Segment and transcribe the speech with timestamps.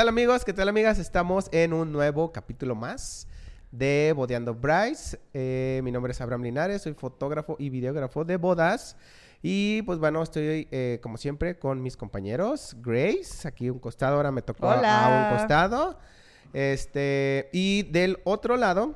[0.00, 0.46] tal amigos?
[0.46, 0.98] ¿Qué tal amigas?
[0.98, 3.26] Estamos en un nuevo capítulo más
[3.70, 5.20] de Bodeando Bryce.
[5.34, 8.96] Eh, mi nombre es Abraham Linares, soy fotógrafo y videógrafo de bodas.
[9.42, 12.74] Y pues bueno, estoy eh, como siempre con mis compañeros.
[12.80, 15.04] Grace, aquí un costado, ahora me tocó a- Hola.
[15.28, 15.98] a un costado.
[16.54, 18.94] Este, y del otro lado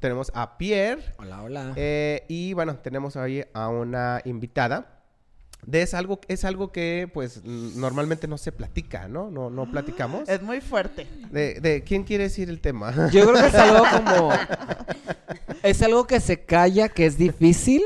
[0.00, 1.02] tenemos a Pierre.
[1.18, 1.72] Hola, hola.
[1.76, 4.99] Eh, y bueno, tenemos hoy a una invitada.
[5.66, 9.30] De es algo, es algo que pues normalmente no se platica, ¿no?
[9.30, 10.28] No, no platicamos.
[10.28, 11.06] Es muy fuerte.
[11.30, 12.92] De, de quién quiere decir el tema.
[13.12, 14.30] Yo creo que es algo como.
[15.62, 17.82] Es algo que se calla, que es difícil.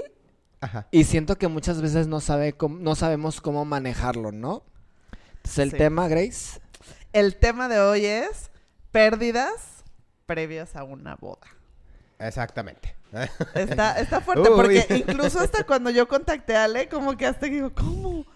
[0.61, 0.87] Ajá.
[0.91, 4.65] Y siento que muchas veces no, sabe cómo- no sabemos cómo manejarlo, ¿no?
[5.37, 5.77] Entonces, el Sí.
[5.77, 6.61] tema, Grace.
[7.13, 8.51] El tema de hoy es
[8.93, 9.85] pérdidas
[10.27, 11.47] previas a una boda.
[12.19, 12.95] Exactamente.
[13.55, 14.57] Está, está fuerte Uy.
[14.57, 18.27] porque incluso hasta cuando yo contacté a Ale, como que hasta digo, ¿cómo?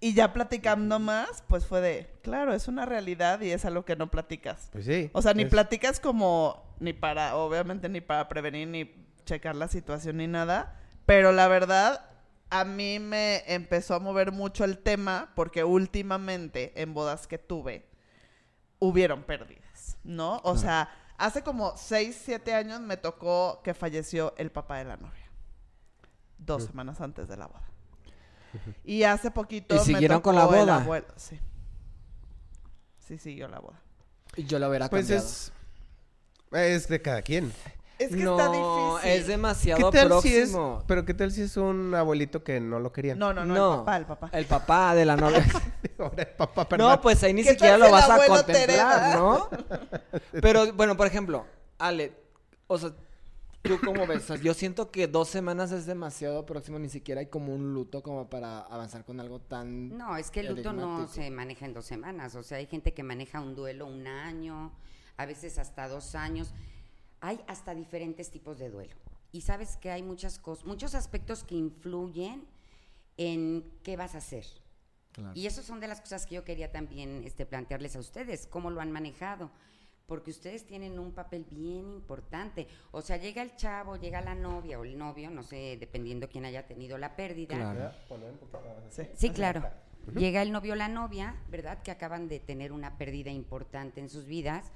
[0.00, 3.96] Y ya platicando más, pues fue de, claro, es una realidad y es algo que
[3.96, 4.68] no platicas.
[4.72, 5.10] Pues sí.
[5.14, 8.92] O sea, ni es- platicas como, ni para, obviamente, ni para prevenir, ni
[9.24, 10.78] checar la situación, ni nada.
[11.06, 12.04] Pero la verdad,
[12.50, 17.86] a mí me empezó a mover mucho el tema porque últimamente en bodas que tuve,
[18.78, 20.40] hubieron pérdidas, ¿no?
[20.44, 24.96] O sea, hace como 6, 7 años me tocó que falleció el papá de la
[24.96, 25.24] novia.
[26.38, 27.62] Dos semanas antes de la boda.
[28.84, 30.76] Y hace poquito ¿Y me siguieron con la boda?
[30.84, 31.40] abuelo- Sí.
[32.98, 33.80] Sí, siguió la boda.
[34.36, 35.26] Y Yo lo hubiera Pues cambiado.
[35.26, 35.52] es.
[36.52, 37.52] Es de cada quien.
[37.98, 39.10] Es que no, está difícil.
[39.12, 40.50] es ¿Qué demasiado tal si es.?
[40.50, 40.82] próximo.
[40.88, 43.14] Pero ¿qué tal si es un abuelito que no lo quería?
[43.14, 43.72] No, no, no, No.
[43.74, 44.30] el papá, el papá.
[44.32, 45.44] El papá de la novia.
[45.98, 46.90] Ahora el papá, perdón.
[46.90, 49.16] no, pues ahí ni ¿Qué siquiera lo vas a contemplar?
[49.16, 49.48] ¿no?
[50.42, 51.46] Pero, bueno, por ejemplo,
[51.78, 52.12] Ale,
[52.66, 52.90] o sea,
[53.62, 54.24] ¿tú cómo ves?
[54.24, 57.74] O sea, yo siento que dos semanas es demasiado próximo, ni siquiera hay como un
[57.74, 59.96] luto como para avanzar con algo tan...
[59.96, 62.34] No, es que el luto no se maneja en dos semanas.
[62.34, 64.72] O sea, hay gente que maneja un duelo un año,
[65.16, 66.52] a veces hasta dos años.
[67.24, 68.94] Hay hasta diferentes tipos de duelo.
[69.32, 72.46] Y sabes que hay muchas cosas, muchos aspectos que influyen
[73.16, 74.44] en qué vas a hacer.
[75.12, 75.32] Claro.
[75.34, 78.70] Y eso son de las cosas que yo quería también este, plantearles a ustedes, cómo
[78.70, 79.50] lo han manejado.
[80.04, 82.68] Porque ustedes tienen un papel bien importante.
[82.90, 86.44] O sea, llega el chavo, llega la novia o el novio, no sé, dependiendo quién
[86.44, 87.56] haya tenido la pérdida.
[87.56, 87.90] Claro.
[88.90, 89.02] Sí.
[89.14, 89.62] Sí, claro.
[90.14, 91.82] Llega el novio o la novia, ¿verdad?
[91.82, 94.70] Que acaban de tener una pérdida importante en sus vidas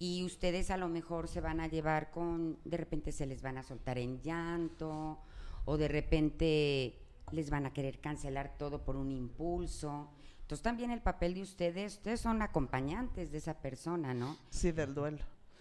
[0.00, 3.58] y ustedes a lo mejor se van a llevar con, de repente se les van
[3.58, 5.18] a soltar en llanto
[5.66, 6.98] o de repente
[7.32, 10.10] les van a querer cancelar todo por un impulso.
[10.40, 14.36] Entonces también el papel de ustedes, ustedes son acompañantes de esa persona, ¿no?
[14.48, 15.18] Sí, del duelo.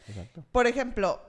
[0.08, 0.44] Exacto.
[0.52, 1.22] Por ejemplo,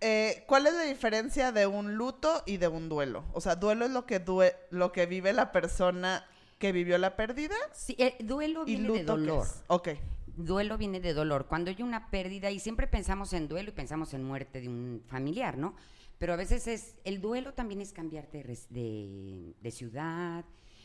[0.00, 3.24] eh, ¿cuál es la diferencia de un luto y de un duelo?
[3.32, 6.24] O sea, duelo es lo que due- lo que vive la persona
[6.58, 9.46] que vivió la pérdida Sí, el duelo y viene luto de ¿qué dolor.
[9.68, 9.88] Ok.
[10.36, 11.46] Duelo viene de dolor.
[11.46, 15.02] Cuando hay una pérdida, y siempre pensamos en duelo y pensamos en muerte de un
[15.06, 15.74] familiar, ¿no?
[16.18, 20.44] Pero a veces es, el duelo también es cambiarte de, res- de, de ciudad,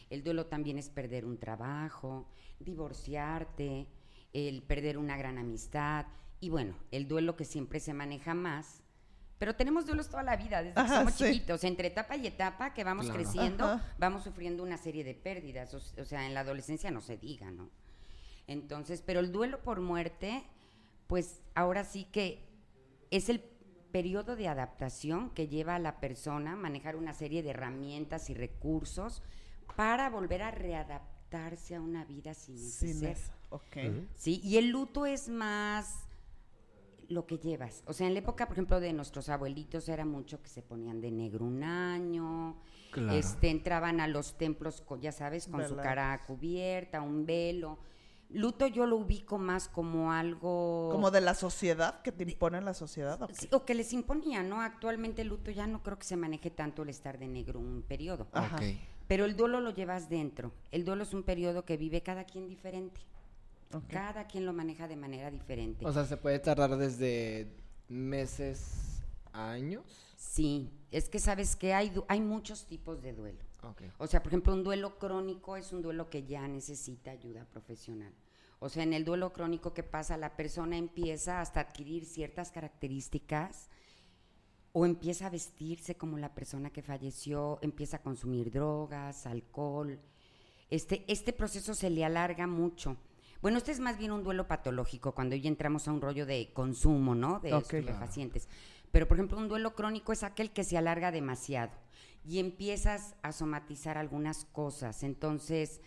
[0.10, 2.28] el duelo también es perder un trabajo,
[2.60, 3.88] divorciarte,
[4.34, 6.06] el perder una gran amistad,
[6.40, 8.82] y bueno, el duelo que siempre se maneja más.
[9.38, 11.26] Pero tenemos duelos toda la vida, desde que somos sí.
[11.26, 13.20] chiquitos, entre etapa y etapa que vamos Claro.
[13.22, 13.96] creciendo, Ajá.
[13.98, 17.50] vamos sufriendo una serie de pérdidas, o, o sea, en la adolescencia no se diga,
[17.52, 17.70] ¿no?
[18.50, 20.44] Entonces, pero el duelo por muerte,
[21.06, 22.44] pues ahora sí que
[23.12, 23.42] es el
[23.92, 28.34] periodo de adaptación que lleva a la persona a manejar una serie de herramientas y
[28.34, 29.22] recursos
[29.76, 33.10] para volver a readaptarse a una vida sin ese Sin ser.
[33.12, 33.32] eso.
[33.52, 33.78] Ok.
[33.78, 34.06] Ujú.
[34.16, 36.08] Sí, y el luto es más
[37.08, 37.84] lo que llevas.
[37.86, 41.02] O sea, en la época, por ejemplo, de nuestros abuelitos era mucho que se ponían
[41.02, 42.58] de negro un año,
[42.92, 43.14] Claro.
[43.18, 47.78] este, entraban a los templos, con, ya sabes, con su cara cubierta, un velo.
[48.32, 50.90] Luto yo lo ubico más como algo...
[50.92, 53.28] Como de la sociedad, que te impone la sociedad.
[53.34, 54.62] Sí, o que les imponía, ¿no?
[54.62, 57.82] Actualmente el luto ya no creo que se maneje tanto el estar de negro un
[57.88, 58.28] periodo.
[58.34, 58.56] Ajá.
[58.58, 58.64] Ok.
[59.08, 60.52] Pero el duelo lo llevas dentro.
[60.72, 63.02] El duelo es un periodo que vive cada quien diferente.
[63.88, 65.86] Cada quien lo maneja de manera diferente.
[65.86, 67.52] O sea, se puede tardar desde
[67.88, 69.02] meses,
[69.34, 69.84] a años.
[70.18, 73.40] Sí, es que sabes que hay, du- hay muchos tipos de duelo.
[73.98, 78.14] O sea, por ejemplo, un duelo crónico es un duelo que ya necesita ayuda profesional.
[78.60, 83.70] O sea, en el duelo crónico que pasa, la persona empieza hasta adquirir ciertas características
[84.74, 90.00] o empieza a vestirse como la persona que falleció, empieza a consumir drogas, alcohol.
[90.70, 92.98] Este, este proceso se le alarga mucho.
[93.42, 96.52] Bueno, este es más bien un duelo patológico, cuando ya entramos a un rollo de
[96.54, 97.40] consumo, ¿no?
[97.40, 97.74] De Ok.
[97.74, 98.50] estupefacientes.
[98.92, 101.72] Pero, por ejemplo, un duelo crónico es aquel que se alarga demasiado
[102.26, 105.04] y empiezas a somatizar algunas cosas.
[105.04, 105.82] Entonces,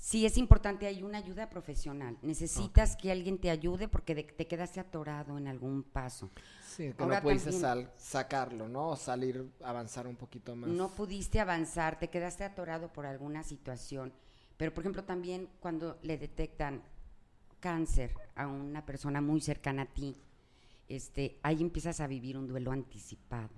[0.00, 2.16] Sí, es importante, hay una ayuda profesional.
[2.22, 6.30] Necesitas que alguien te ayude porque de- te quedaste atorado en algún paso.
[6.64, 8.90] Sí, que Ahora no pudiste también- sal- sacarlo, ¿no?
[8.90, 10.70] O salir, avanzar un poquito más.
[10.70, 14.12] No pudiste avanzar, te quedaste atorado por alguna situación.
[14.56, 16.80] Pero, por ejemplo, también cuando le detectan
[17.58, 20.16] cáncer a una persona muy cercana a ti,
[20.88, 23.50] este, ahí empiezas a vivir un duelo anticipado.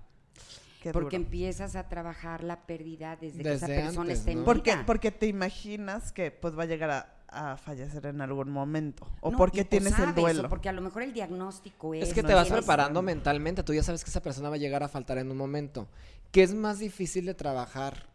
[0.82, 1.26] Qué porque duro.
[1.26, 4.44] empiezas a trabajar la pérdida desde, que esa persona antes, está en ¿no?
[4.44, 4.86] Porque, vida.
[4.86, 9.06] porque te imaginas que pues va a llegar a, a fallecer en algún momento.
[9.20, 10.48] O No, porque tienes el duelo.
[10.48, 12.08] porque a lo mejor el diagnóstico es...
[12.08, 14.58] Es que no te vas preparando mentalmente, tú ya sabes que esa persona va a
[14.58, 15.86] llegar a faltar en un momento.
[16.32, 18.08] ¿Qué es más difícil de trabajar?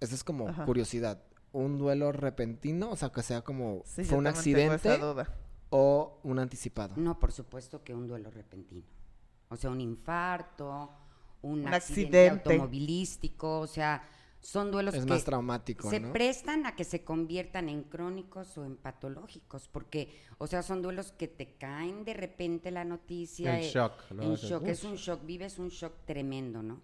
[0.00, 0.64] Esa es como Ajá.
[0.66, 1.22] curiosidad.
[1.52, 2.90] ¿Un duelo repentino?
[2.90, 5.28] O sea, que sea como Sí, fue yo un también tengo esa accidente duda.
[5.74, 6.94] O un anticipado.
[6.96, 8.86] No, por supuesto que un duelo repentino.
[9.48, 10.90] O sea, un infarto,
[11.42, 12.50] un, Un accidente, accidente.
[12.50, 14.06] automovilístico, o sea,
[14.40, 16.12] son duelos Es que más traumático, se ¿no?
[16.12, 21.12] prestan a que se conviertan en crónicos o en patológicos, porque, o sea, son duelos
[21.12, 23.58] que te caen de repente la noticia.
[23.58, 24.22] El eh, shock, ¿no?
[24.24, 26.82] En shock, es un shock, vives un shock tremendo, ¿no?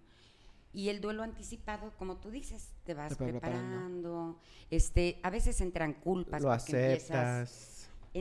[0.73, 3.40] Y el duelo anticipado, como tú dices, te vas Te preparando.
[3.69, 4.40] preparando.
[4.70, 6.43] Este, a veces entran culpas.
[6.43, 7.77] Lo empiezas- aceptas.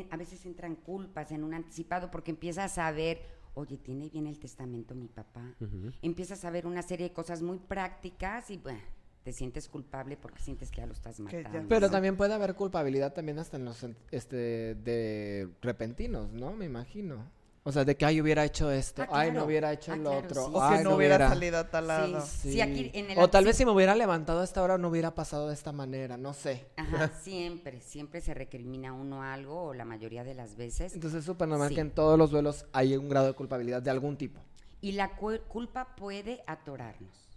[0.09, 3.21] A veces entran culpas en un anticipado porque empiezas a ver,
[3.53, 5.55] oye, tiene bien el testamento mi papá.
[6.01, 8.81] Empiezas a ver una serie de cosas muy prácticas y bueno,
[9.23, 11.67] te sientes culpable porque sientes que ya lo estás matando.
[11.67, 11.91] Pero ¿no?
[11.91, 16.53] también puede haber culpabilidad también hasta en los este de repentinos, ¿no?
[16.53, 17.29] Me imagino.
[17.67, 20.03] O sea, de que ay hubiera hecho esto, Ah, ay no hubiera hecho Ah, lo
[20.11, 20.51] claro, otro, sí.
[20.53, 22.21] O ay que no hubiera hubiera- salido a tal lado.
[22.25, 24.77] Sí, sí, aquí en el o tal vez si me hubiera levantado a esta hora
[24.77, 26.65] no hubiera pasado de esta manera, no sé.
[26.77, 30.93] Ajá, siempre, siempre se recrimina uno algo o la mayoría de las veces.
[30.93, 31.75] Entonces es súper normal Sí.
[31.75, 34.39] que en todos los duelos hay un grado de culpabilidad de algún tipo.
[34.79, 37.27] Y la cu- culpa puede atorarnos.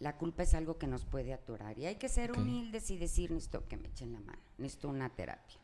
[0.00, 1.78] La culpa es algo que nos puede atorar.
[1.78, 5.08] Y hay que ser humildes y decir, necesito que me echen la mano, necesito una
[5.10, 5.59] terapia.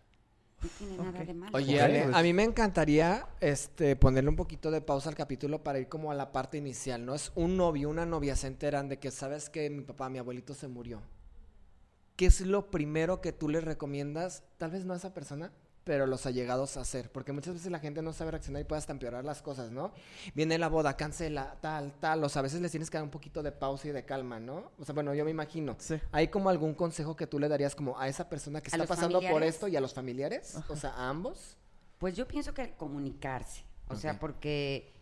[0.62, 1.26] No tiene nada Ok.
[1.26, 1.56] de malo.
[1.56, 5.62] Oye, Ale, pues- a mí me encantaría este, ponerle un poquito de pausa al capítulo
[5.62, 7.14] para ir como a la parte inicial, ¿no?
[7.14, 10.54] Es un novio, una novia se enteran de que sabes que mi papá, mi abuelito
[10.54, 11.02] se murió.
[12.16, 14.42] ¿Qué es lo primero que tú les recomiendas?
[14.56, 15.52] Tal vez no a esa persona,
[15.86, 17.12] pero los allegados a hacer.
[17.12, 19.92] Porque muchas veces la gente no sabe reaccionar y puede hasta empeorar las cosas, ¿no?
[20.34, 22.24] Viene la boda, cancela, tal, tal.
[22.24, 24.40] O sea, a veces les tienes que dar un poquito de pausa y de calma,
[24.40, 24.72] ¿no?
[24.80, 25.76] O sea, bueno, yo me imagino.
[25.78, 25.94] Sí.
[26.10, 28.84] ¿Hay como algún consejo que tú le darías como a esa persona que ¿A está
[28.84, 30.58] pasando por esto y a los familiares?
[30.68, 31.56] O sea, a ambos.
[31.98, 34.92] Pues yo pienso que comunicarse, o sea, porque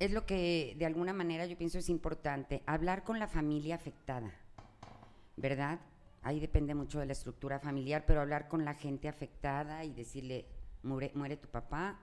[0.00, 4.32] es lo que de alguna manera yo pienso es importante, hablar con la familia afectada,
[5.36, 5.80] ¿verdad?
[6.22, 10.46] Ahí depende mucho de la estructura familiar, pero hablar con la gente afectada y decirle,
[10.82, 11.98] muere, muere tu papá,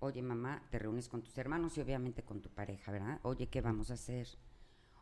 [0.00, 3.20] oye mamá, te reúnes con tus hermanos y obviamente con tu pareja, ¿verdad?
[3.22, 4.28] Oye, ¿qué vamos a hacer?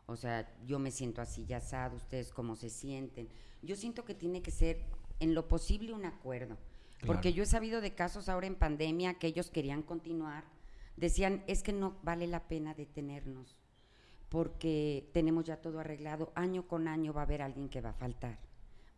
[0.05, 3.29] O sea, yo me siento así, ya asado, ustedes cómo se sienten.
[3.61, 4.81] Yo siento que tiene que ser
[5.19, 6.57] en lo posible un acuerdo.
[7.05, 10.45] Porque yo he sabido de casos ahora en pandemia que ellos querían continuar,
[10.95, 13.55] decían, es que no vale la pena detenernos,
[14.29, 17.93] porque tenemos ya todo arreglado, año con año va a haber alguien que va a
[17.93, 18.39] faltar.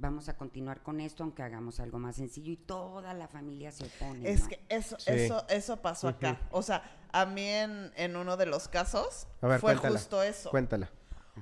[0.01, 3.85] Vamos a continuar con esto aunque hagamos algo más sencillo y toda la familia se
[3.85, 4.29] opone.
[4.31, 4.47] Es ¿no?
[4.47, 5.11] que eso, Sí.
[5.11, 6.39] eso, eso pasó acá.
[6.51, 6.81] O sea,
[7.11, 9.99] a mí en, en uno de los casos ver, fue cuéntala.
[9.99, 10.49] justo eso.
[10.51, 10.89] Cuéntala.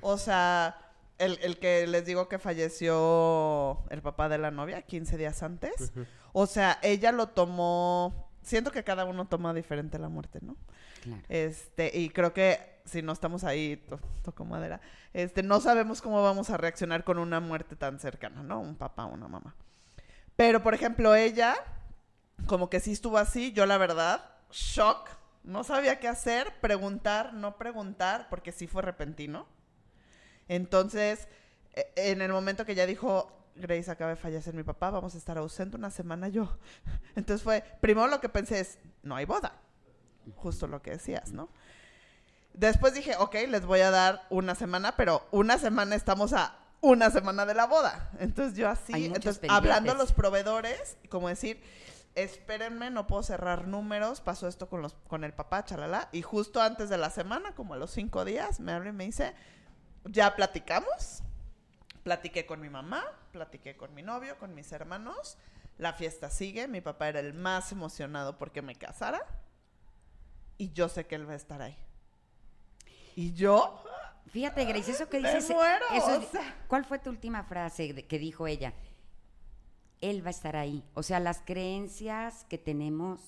[0.01, 0.75] O sea,
[1.19, 5.93] el, el que les digo que falleció el papá de la novia 15 días antes.
[6.33, 8.29] O sea, ella lo tomó.
[8.41, 10.55] Siento que cada uno toma diferente la muerte, ¿no?
[11.03, 11.21] Claro.
[11.29, 14.81] Este, y creo que si no estamos ahí, to- toco madera,
[15.13, 18.59] este, no sabemos cómo vamos a reaccionar con una muerte tan cercana, ¿no?
[18.59, 19.55] Un papá, una mamá.
[20.35, 21.55] Pero, por ejemplo, ella,
[22.47, 25.09] como que sí estuvo así, yo la verdad, shock,
[25.43, 29.47] no sabía qué hacer, preguntar, no preguntar, porque sí fue repentino.
[30.47, 31.27] Entonces,
[31.75, 35.17] e- en el momento que ella dijo, Grace acaba de fallecer mi papá, vamos a
[35.17, 36.57] estar ausente una semana yo.
[37.15, 39.53] Entonces fue, primero lo que pensé es, no hay boda.
[40.35, 41.49] Justo lo que decías, ¿no?
[42.57, 47.11] Después dije, ok, les voy a dar una semana, pero una semana estamos a una
[47.11, 48.09] semana de la boda.
[48.19, 51.61] Entonces yo así, entonces hablando a los proveedores, como decir,
[52.15, 56.59] espérenme, no puedo cerrar números, pasó esto con los, con el papá, chalala, y justo
[56.59, 59.35] antes de la semana, como a los cinco días, me habla y me dice,
[60.05, 61.21] ya platicamos,
[62.01, 65.37] platiqué con mi mamá, platiqué con mi novio, con mis hermanos,
[65.77, 69.21] la fiesta sigue, mi papá era el más emocionado porque me casara,
[70.57, 71.77] y yo sé que él va a estar ahí.
[73.17, 73.83] Y yo,
[74.27, 75.49] Fíjate, Grace, eso que Me dices.
[75.55, 76.65] muero, eso es- o sea.
[76.67, 78.73] ¿Cuál fue tu última frase que dijo ella?
[80.01, 80.83] Él va a estar ahí.
[80.93, 83.19] O sea, las creencias que tenemos.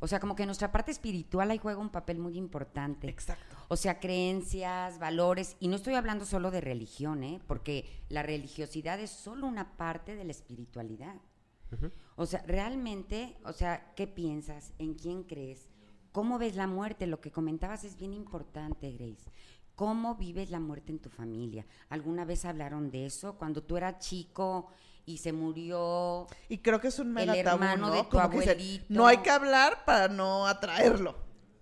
[0.00, 3.08] O sea, como que nuestra parte espiritual ahí juega un papel muy importante.
[3.08, 3.54] Exacto.
[3.68, 7.40] O sea, creencias, valores, y no estoy hablando solo de religión, ¿eh?
[7.46, 11.14] porque la religiosidad es solo una parte de la espiritualidad.
[12.16, 14.72] O sea, realmente, o sea, ¿qué piensas?
[14.78, 15.68] ¿En quién crees?
[16.14, 17.08] ¿Cómo ves la muerte?
[17.08, 19.28] Lo que comentabas es bien importante, Grace.
[19.74, 21.66] ¿Cómo vives la muerte en tu familia?
[21.88, 23.34] ¿Alguna vez hablaron de eso?
[23.36, 24.68] Cuando tú eras chico
[25.04, 27.94] y se murió Y creo que es un mega El tabú, hermano ¿no?
[27.94, 28.84] de tu abuelito.
[28.90, 31.16] no hay que hablar para no atraerlo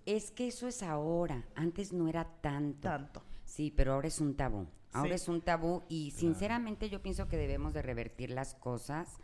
[0.05, 2.87] Es que eso es ahora, antes no era tanto.
[2.89, 3.23] tanto.
[3.45, 4.67] Sí, pero ahora es un tabú.
[4.91, 5.23] Ahora Sí.
[5.23, 9.17] es un tabú y sinceramente yo pienso que debemos de revertir las cosas.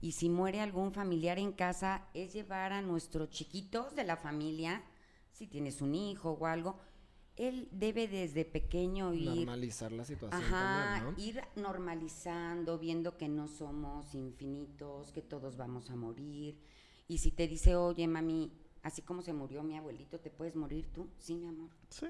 [0.00, 4.82] Y si muere algún familiar en casa, es llevar a nuestros chiquitos de la familia,
[5.32, 6.78] si tienes un hijo o algo,
[7.36, 11.22] él debe desde pequeño ir Normalizar la situación Ajá, también, ¿no?
[11.22, 16.58] ir normalizando, viendo que no somos infinitos, que todos vamos a morir.
[17.08, 20.92] Y si te dice, oye, mami, así como se murió mi abuelito, ¿te puedes morir
[20.92, 21.08] tú?
[21.18, 21.70] Sí, mi amor.
[21.90, 22.06] Sí.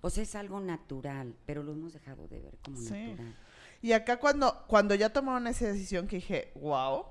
[0.00, 2.90] O sea, es algo natural, pero lo hemos dejado de ver como Sí.
[2.92, 3.36] natural.
[3.82, 7.04] Y acá cuando, cuando ya tomaron esa decisión que dije, wow,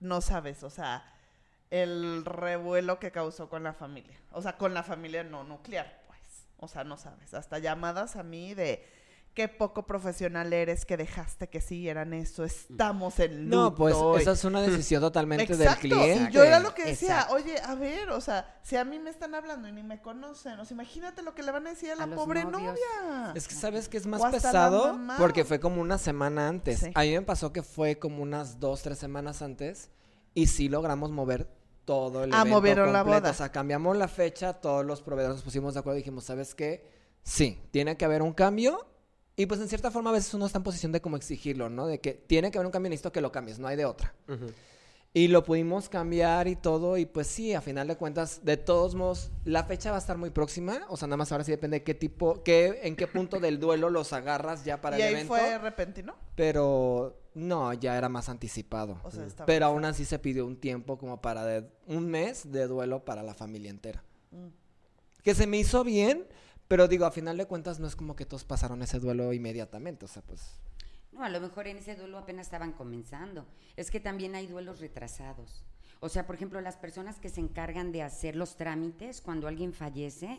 [0.00, 1.04] no sabes, o sea,
[1.70, 4.18] el revuelo que causó con la familia.
[4.32, 6.18] O sea, con la familia no nuclear, pues.
[6.58, 7.34] O sea, no sabes.
[7.34, 8.86] Hasta llamadas a mí de
[9.34, 13.56] qué poco profesional eres, que dejaste que siguieran eso, estamos en luto.
[13.56, 15.82] No, pues esa es una decisión totalmente Exacto.
[15.88, 16.30] del cliente.
[16.30, 17.34] Y yo era lo que decía, Exacto.
[17.36, 20.58] oye, a ver, o sea, si a mí me están hablando y ni me conocen,
[20.58, 22.74] o sea, imagínate lo que le van a decir a la A pobre novia.
[23.34, 26.80] Es que sabes que es más pesado porque fue como una semana antes.
[26.80, 26.90] Sí.
[26.94, 29.90] A mí me pasó que fue como unas dos, tres semanas antes
[30.34, 31.48] y sí logramos mover
[31.84, 33.30] todo el Ah, evento movieron la boda.
[33.30, 36.54] O sea, cambiamos la fecha, todos los proveedores nos pusimos de acuerdo y dijimos, ¿sabes
[36.54, 36.88] qué?
[37.22, 38.86] Sí, tiene que haber un cambio.
[39.36, 41.86] Y pues en cierta forma a veces uno está en posición de como exigirlo, ¿no?
[41.86, 44.12] De que tiene que haber un cambio, necesito que lo cambies, no hay de otra.
[45.12, 48.94] Y lo pudimos cambiar y todo, y pues sí, a final de cuentas, de todos
[48.94, 51.78] modos, la fecha va a estar muy próxima, o sea, nada más ahora sí depende
[51.80, 55.08] de qué tipo, qué, en qué punto del duelo los agarras ya para y el
[55.08, 55.34] ahí evento.
[55.34, 56.14] fue repentino.
[56.36, 59.00] Pero no, ya era más anticipado.
[59.02, 62.52] O sea, estaba pero aún así se pidió un tiempo como para de- un mes
[62.52, 64.04] de duelo para la familia entera.
[64.30, 64.46] Mm.
[65.24, 66.24] Que se me hizo bien,
[66.70, 70.04] pero digo, a final de cuentas no es como que todos pasaron ese duelo inmediatamente,
[70.04, 70.52] o sea, pues...
[71.10, 73.44] No, a lo mejor en ese duelo apenas estaban comenzando.
[73.74, 75.64] Es que también hay duelos retrasados.
[75.98, 79.72] O sea, por ejemplo, las personas que se encargan de hacer los trámites cuando alguien
[79.72, 80.38] fallece,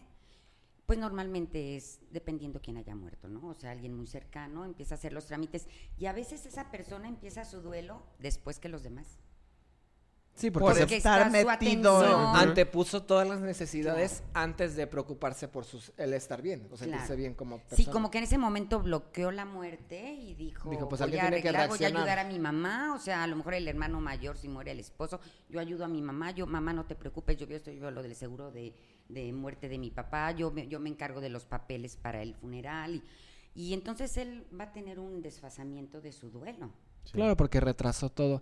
[0.85, 3.49] pues normalmente es dependiendo quién haya muerto, ¿no?
[3.49, 7.09] O sea, alguien muy cercano empieza a hacer los trámites y a veces esa persona
[7.09, 9.19] empieza su duelo después que los demás.
[10.33, 15.47] Sí, Por porque se Porque estar metido en- antepuso todas las necesidades antes de preocuparse
[15.47, 17.15] por sus, el estar bien, o sentirse Claro.
[17.17, 17.75] bien como persona.
[17.77, 21.11] Sí, como que en ese momento bloqueó la muerte y dijo, Dijo, pues, voy a
[21.11, 23.67] tiene que arreglar, voy a ayudar a mi mamá, o sea, a lo mejor el
[23.67, 25.19] hermano mayor si muere el esposo,
[25.49, 28.01] yo ayudo a mi mamá, yo, mamá, no te preocupes, yo, yo estoy yo lo
[28.01, 28.73] del seguro de,
[29.09, 32.33] de muerte de mi papá, yo me, yo me encargo de los papeles para el
[32.35, 33.03] funeral y,
[33.53, 36.71] y entonces él va a tener un desfasamiento de su duelo.
[37.11, 38.41] Claro, porque retrasó todo.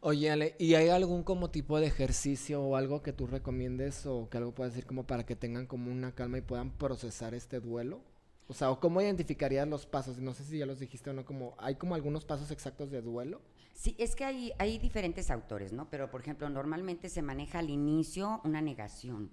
[0.00, 4.28] Oye, Ale, ¿y hay algún como tipo de ejercicio o algo que tú recomiendes o
[4.28, 7.60] que algo puedas decir como para que tengan como una calma y puedan procesar este
[7.60, 8.00] duelo?
[8.48, 10.18] O sea, ¿o cómo identificarías los pasos?
[10.18, 13.02] No sé si ya los dijiste o no, como hay como algunos pasos exactos de
[13.02, 13.40] duelo.
[13.74, 15.90] Sí, es que hay, hay diferentes autores, ¿no?
[15.90, 19.32] Pero, por ejemplo, normalmente se maneja al inicio una negación.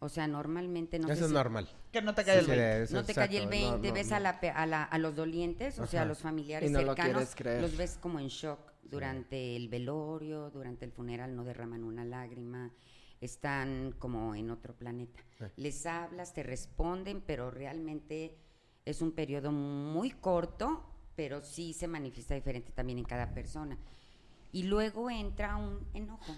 [0.00, 1.68] O sea, normalmente no Eso sé es si- normal.
[1.90, 2.82] Que no te caiga el Sí, 20.
[2.82, 4.16] eso, no te exacto, cae el no, 20, no, ves no.
[4.16, 6.82] A, la pe- a, la- a los dolientes, o sea, a los familiares Y no
[6.82, 7.62] lo cercanos, quieres creer.
[7.62, 12.72] los ves como en shock durante el velorio, durante el funeral, no derraman una lágrima,
[13.20, 15.20] están como en otro planeta.
[15.56, 18.36] Les hablas, te responden, pero realmente
[18.84, 20.84] es un periodo muy corto,
[21.16, 23.76] pero sí se manifiesta diferente también en cada persona.
[24.52, 26.32] Y luego entra un enojo,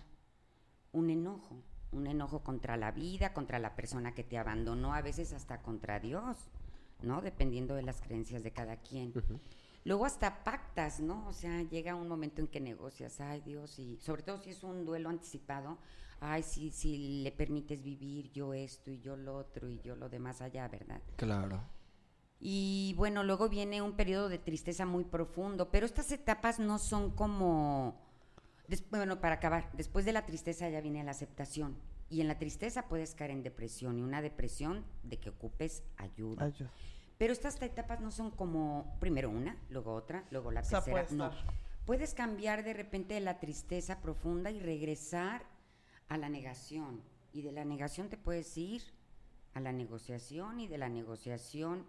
[0.93, 5.33] un enojo, un enojo contra la vida, contra la persona que te abandonó, a veces
[5.33, 6.51] hasta contra Dios,
[7.03, 7.21] ¿no?
[7.21, 9.13] Dependiendo de las creencias de cada quien.
[9.85, 11.27] Luego hasta pactas, ¿no?
[11.27, 14.63] O sea, llega un momento en que negocias, ay Dios, y sobre todo si es
[14.63, 15.79] un duelo anticipado,
[16.21, 20.09] ay, si, si le permites vivir yo esto y yo lo otro y yo lo
[20.11, 21.01] demás allá, ¿verdad?
[21.17, 21.63] Claro.
[22.39, 27.11] Y bueno, luego viene un periodo de tristeza muy profundo, pero estas etapas no son
[27.11, 28.01] como,
[28.69, 31.77] des- bueno, para acabar, después de la tristeza ya viene la aceptación.
[32.09, 36.47] Y en la tristeza puedes caer en depresión y una depresión de que ocupes ayuda.
[36.47, 36.71] Ayuda.
[37.21, 41.07] Pero estas etapas no son como primero una, luego otra, luego la O sea, tercera.
[41.11, 41.31] No.
[41.85, 45.45] Puedes cambiar de repente de la tristeza profunda y regresar
[46.09, 47.03] a la negación.
[47.35, 48.83] Y de la negación te puedes ir
[49.53, 51.85] a la negociación y de la negociación.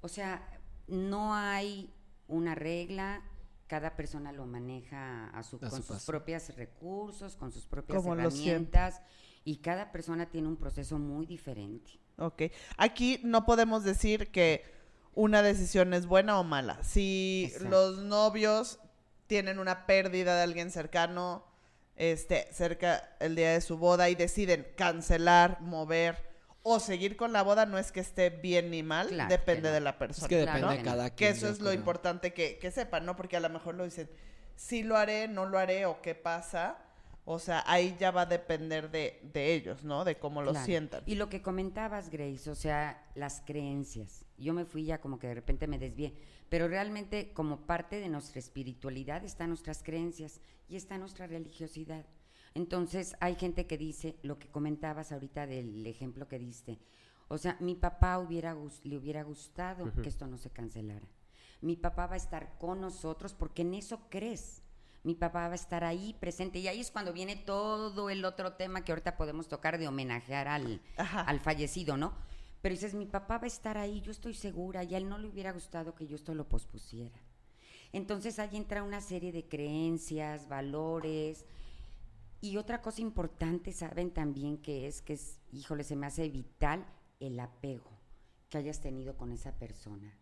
[0.00, 0.48] O sea,
[0.88, 1.92] no hay
[2.26, 3.22] una regla
[3.66, 7.98] cada persona lo maneja a su, A con su sus propios recursos, con sus propias
[7.98, 9.02] Como herramientas
[9.44, 12.00] y cada persona tiene un proceso muy diferente.
[12.18, 12.42] Ok.
[12.76, 14.64] Aquí no podemos decir que
[15.14, 16.82] una decisión es buena o mala.
[16.82, 17.68] Si Exacto.
[17.70, 18.78] los novios
[19.26, 21.44] tienen una pérdida de alguien cercano,
[21.96, 27.42] este, cerca el día de su boda y deciden cancelar, mover o seguir con la
[27.42, 29.74] boda, no es que esté bien ni mal, Claro que depende no.
[29.74, 30.24] de la persona.
[30.24, 31.32] Es que depende que de cada Que quien.
[31.32, 31.74] eso yo es lo creo.
[31.78, 33.16] importante que, que sepan, ¿no?
[33.16, 34.08] Porque a lo mejor lo dicen,
[34.56, 36.78] sí lo haré, no lo haré o qué pasa.
[37.26, 40.04] O sea, ahí ya va a depender de, de ellos, ¿no?
[40.04, 40.66] De cómo lo Claro.
[40.66, 41.02] sientan.
[41.06, 44.26] Y lo que comentabas, Grace, o sea, las creencias.
[44.36, 46.14] Yo me fui ya como que de repente me desvié,
[46.50, 52.04] pero realmente como parte de nuestra espiritualidad están nuestras creencias y está nuestra religiosidad.
[52.52, 56.78] Entonces hay gente que dice lo que comentabas ahorita del ejemplo que diste.
[57.28, 61.08] O sea, mi papá hubiera le hubiera gustado que esto no se cancelara.
[61.62, 64.62] Mi papá va a estar con nosotros porque en eso crees.
[65.04, 66.58] Mi papá va a estar ahí presente.
[66.58, 70.48] Y ahí es cuando viene todo el otro tema que ahorita podemos tocar de homenajear
[70.48, 71.20] al, Ajá.
[71.20, 72.14] al fallecido, ¿no?
[72.62, 75.18] Pero dices, mi papá va a estar ahí, yo estoy segura, y a él no
[75.18, 77.20] le hubiera gustado que yo esto lo pospusiera.
[77.92, 81.44] Entonces ahí entra una serie de creencias, valores.
[82.40, 86.86] Y otra cosa importante, saben también que es, que es, híjole, se me hace vital
[87.20, 87.90] el apego
[88.48, 90.16] que hayas tenido con esa persona.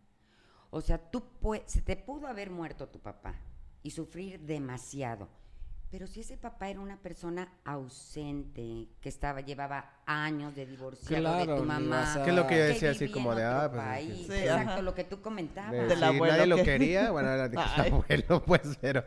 [0.69, 1.23] O sea, tú
[1.67, 3.39] se te pudo haber muerto tu papá
[3.83, 5.27] y sufrir demasiado.
[5.91, 11.43] Pero si ese papá era una persona ausente, que estaba, llevaba años de divorciado de
[11.43, 12.13] Claro, tu ni mamá.
[12.13, 14.27] a- Que es lo que yo que decía así como de, ah, pues, país.
[14.27, 14.81] Sí, Exacto, ajá.
[14.81, 15.71] lo que tú comentabas.
[15.71, 17.57] De- Del si abuelo nadie lo que- quería, bueno, era de
[18.27, 19.03] abuelo, pues, pero...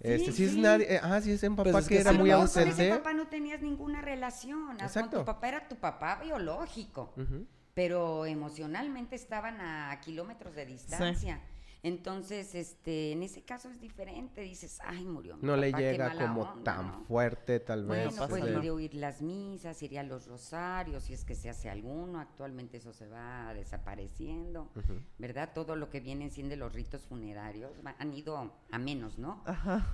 [0.00, 0.60] Este, si es sí.
[0.60, 0.92] nadie...
[0.96, 2.50] eh, ah, si es un papá Pues es que que era sí, lo muy mejor
[2.52, 2.96] con ese ausente.
[2.96, 4.72] papá no tenías ninguna relación.
[4.72, 5.18] haz- Con Exacto.
[5.20, 7.12] tu papá era tu papá biológico.
[7.16, 7.46] Ujú.
[7.74, 11.40] pero emocionalmente estaban a kilómetros de distancia.
[11.84, 14.40] Entonces, este, en ese caso es diferente.
[14.40, 15.36] Dices, ay, murió.
[15.36, 17.04] mi No le qué llega mala como onda", tan ¿no?
[17.04, 18.06] fuerte, tal vez.
[18.06, 21.34] Bueno, pues este, iré a oír las misas, iré a los rosarios, si es que
[21.34, 22.20] se hace alguno.
[22.20, 24.70] Actualmente eso se va desapareciendo.
[25.18, 25.50] ¿verdad?
[25.54, 29.42] Todo lo que vienen siendo los ritos funerarios va- han ido a menos, ¿no?
[29.44, 29.86] Ajá.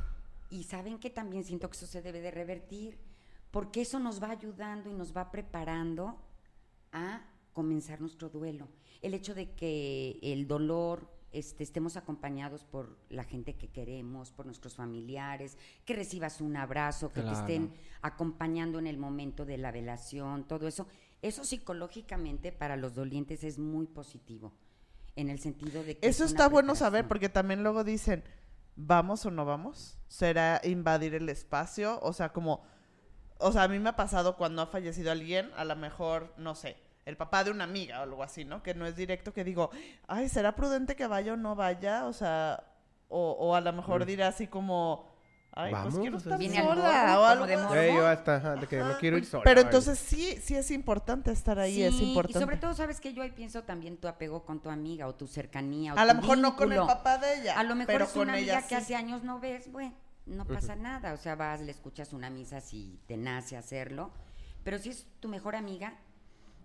[0.49, 2.99] Y saben que también siento que eso se debe de revertir,
[3.51, 6.17] porque eso nos va ayudando y nos va preparando
[6.93, 7.23] a
[7.53, 8.69] comenzar nuestro duelo.
[9.03, 14.47] El hecho de que el dolor este, estemos acompañados por la gente que queremos, por
[14.47, 17.37] nuestros familiares, que recibas un abrazo, que Claro.
[17.37, 20.87] te estén acompañando en el momento de la velación, todo eso.
[21.23, 24.53] Eso psicológicamente para los dolientes es muy positivo,
[25.17, 26.07] en el sentido de que...
[26.09, 28.25] Eso es está bueno saber porque también luego dicen,
[28.77, 29.99] ¿vamos o no vamos?
[30.09, 31.99] ¿Será invadir el espacio?
[32.03, 32.63] O sea, como,
[33.39, 36.55] o sea, a mí me ha pasado cuando ha fallecido alguien, a lo mejor, no
[36.55, 36.77] sé,
[37.11, 38.63] el papá de una amiga o algo así, ¿no?
[38.63, 39.71] Que no es directo, que digo,
[40.09, 42.07] ay, ¿será prudente que vaya o no vaya?
[42.07, 42.65] O sea,
[43.09, 44.07] o, o a lo mejor Mm.
[44.07, 45.05] dirá así como,
[45.53, 49.19] ay, Vamos, pues quiero estar sola o algo de yo hasta, ajá, de que quiero
[49.19, 49.43] ir sola.
[49.45, 52.39] Pero entonces sí, sí es importante estar ahí, es importante.
[52.39, 55.15] Y sobre todo, sabes que yo ahí pienso también tu apego con tu amiga o
[55.15, 55.95] tu cercanía.
[55.95, 58.11] O a lo mejor no con el papá de ella, A lo mejor pero es
[58.13, 58.83] con una ella amiga que sí.
[58.83, 59.93] hace años no ves, bueno,
[60.27, 61.13] no pasa nada.
[61.13, 64.13] O sea, vas, le escuchas una misa si te nace hacerlo.
[64.63, 65.95] Pero si es tu mejor amiga,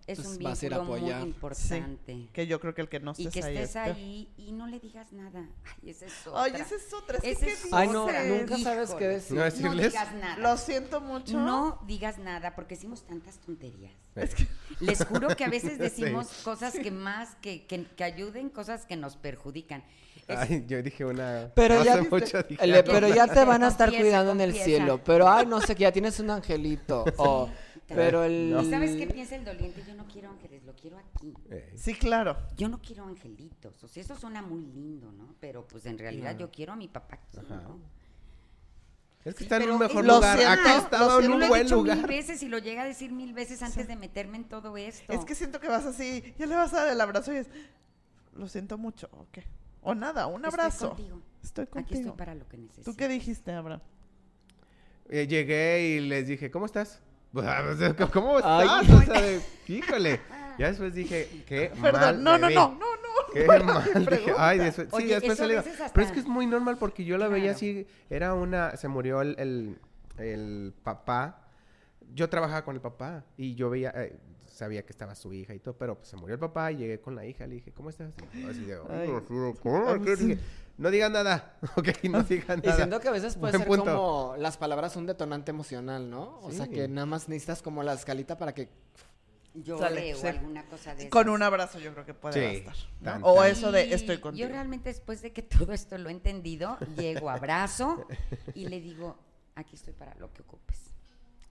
[0.06, 2.28] es Pues un a vínculo muy importante.
[2.32, 3.96] Que yo creo que el que no Y estés que ahí estés es peor.
[3.96, 5.46] ahí y no le digas nada.
[5.82, 6.42] Ay, esa es otra.
[6.42, 7.16] Oye, esa es otra.
[7.16, 9.36] Es que, Esa ¿qué es Ay, no, nunca sabes qué decir.
[9.36, 9.74] No decirles.
[9.94, 10.36] No digas nada.
[10.38, 11.38] Lo siento mucho.
[11.38, 13.92] No digas nada porque decimos tantas tonterías.
[14.14, 14.46] Es que
[14.80, 15.78] Les juro que a veces Sí.
[15.78, 19.82] decimos cosas que más que, que, que ayuden, cosas que nos perjudican.
[20.28, 21.50] Es- Ay, yo dije una...
[21.54, 22.92] Pero ya, hace mucho dije le- algo.
[22.92, 25.00] pero ya te van a estar Confiesa, cuidando en el cielo.
[25.04, 27.04] Pero, ay, no sé, que ya tienes un angelito.
[27.18, 27.48] O,
[27.88, 28.50] pero el...
[28.50, 28.62] No.
[28.62, 29.82] ¿Y sabes qué piensa el doliente?
[29.86, 31.32] Yo no quiero ángeles, lo quiero aquí.
[31.50, 32.36] Eh, sí, claro.
[32.56, 33.82] Yo no quiero angelitos.
[33.84, 35.34] O sea, eso suena muy lindo, ¿no?
[35.40, 37.62] Pero pues en realidad yo quiero a mi papá aquí, Ajá.
[37.62, 37.78] ¿no?
[39.24, 40.38] Es que Sí, está en un mejor Lo lugar.
[40.38, 41.96] siento, Acá estaba en un lo he buen dicho lugar.
[41.96, 45.12] mil veces y lo llega a decir mil veces antes de meterme en todo esto.
[45.12, 47.48] Es que siento que vas así, ya le vas a dar el abrazo y es,
[48.34, 49.42] lo siento mucho, ¿o qué?
[49.82, 50.88] O nada, un Estoy abrazo.
[50.90, 51.20] contigo.
[51.42, 52.00] Estoy Aquí contigo.
[52.00, 52.84] estoy para lo que necesites.
[52.84, 53.80] ¿Tú qué dijiste, Abraham?
[55.08, 57.00] Eh, llegué y les dije, ¿cómo estás?
[58.12, 58.88] ¿Cómo estás?
[58.90, 60.20] O sea, de, híjole.
[60.58, 62.54] Ya después dije, qué mal Perdón, no, me no, vi.
[62.54, 63.32] no, no, no.
[63.32, 64.06] Qué mal.
[64.10, 67.18] Dije, ay, después, sí, Oye, después hasta- Pero es que es muy normal porque yo
[67.18, 67.86] la veía así.
[68.08, 68.76] Era una.
[68.76, 69.78] Se murió el, el,
[70.18, 71.42] el papá.
[72.14, 73.92] Yo trabajaba con el papá y yo veía.
[73.96, 76.76] eh, sabía que estaba su hija y todo, pero pues, se murió el papá y
[76.78, 77.46] llegué con la hija.
[77.46, 78.14] Le dije, ¿cómo estás?
[78.48, 79.10] Así de, Ay.
[79.10, 79.22] "Ay,
[79.62, 80.00] ¿cómo?
[80.02, 80.38] ¿Qué?"
[80.78, 81.56] No digan nada.
[81.76, 82.76] Ok, no digan Y nada.
[82.76, 83.84] siento que a veces puede Buen ser punto.
[83.84, 86.38] como las palabras un detonante emocional, ¿no?
[86.42, 88.68] O sea, que nada más necesitas como la escalita para que
[89.54, 90.26] llore Sale, o sí.
[90.26, 91.34] alguna cosa de Con esas.
[91.34, 92.86] un abrazo yo creo que puede Sí, bastar.
[93.00, 93.04] ¿no?
[93.12, 94.46] tan, O eso de Y estoy contigo.
[94.46, 98.06] Yo realmente después de que todo esto lo he entendido, llego, abrazo
[98.54, 99.16] y le digo,
[99.54, 100.90] aquí estoy para lo que ocupes.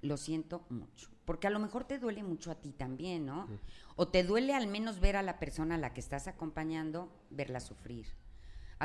[0.01, 1.09] Lo siento mucho.
[1.25, 3.47] Porque a lo mejor te duele mucho a ti también, ¿no?
[3.95, 7.59] O te duele al menos ver a la persona a la que estás acompañando, verla
[7.59, 8.05] sufrir.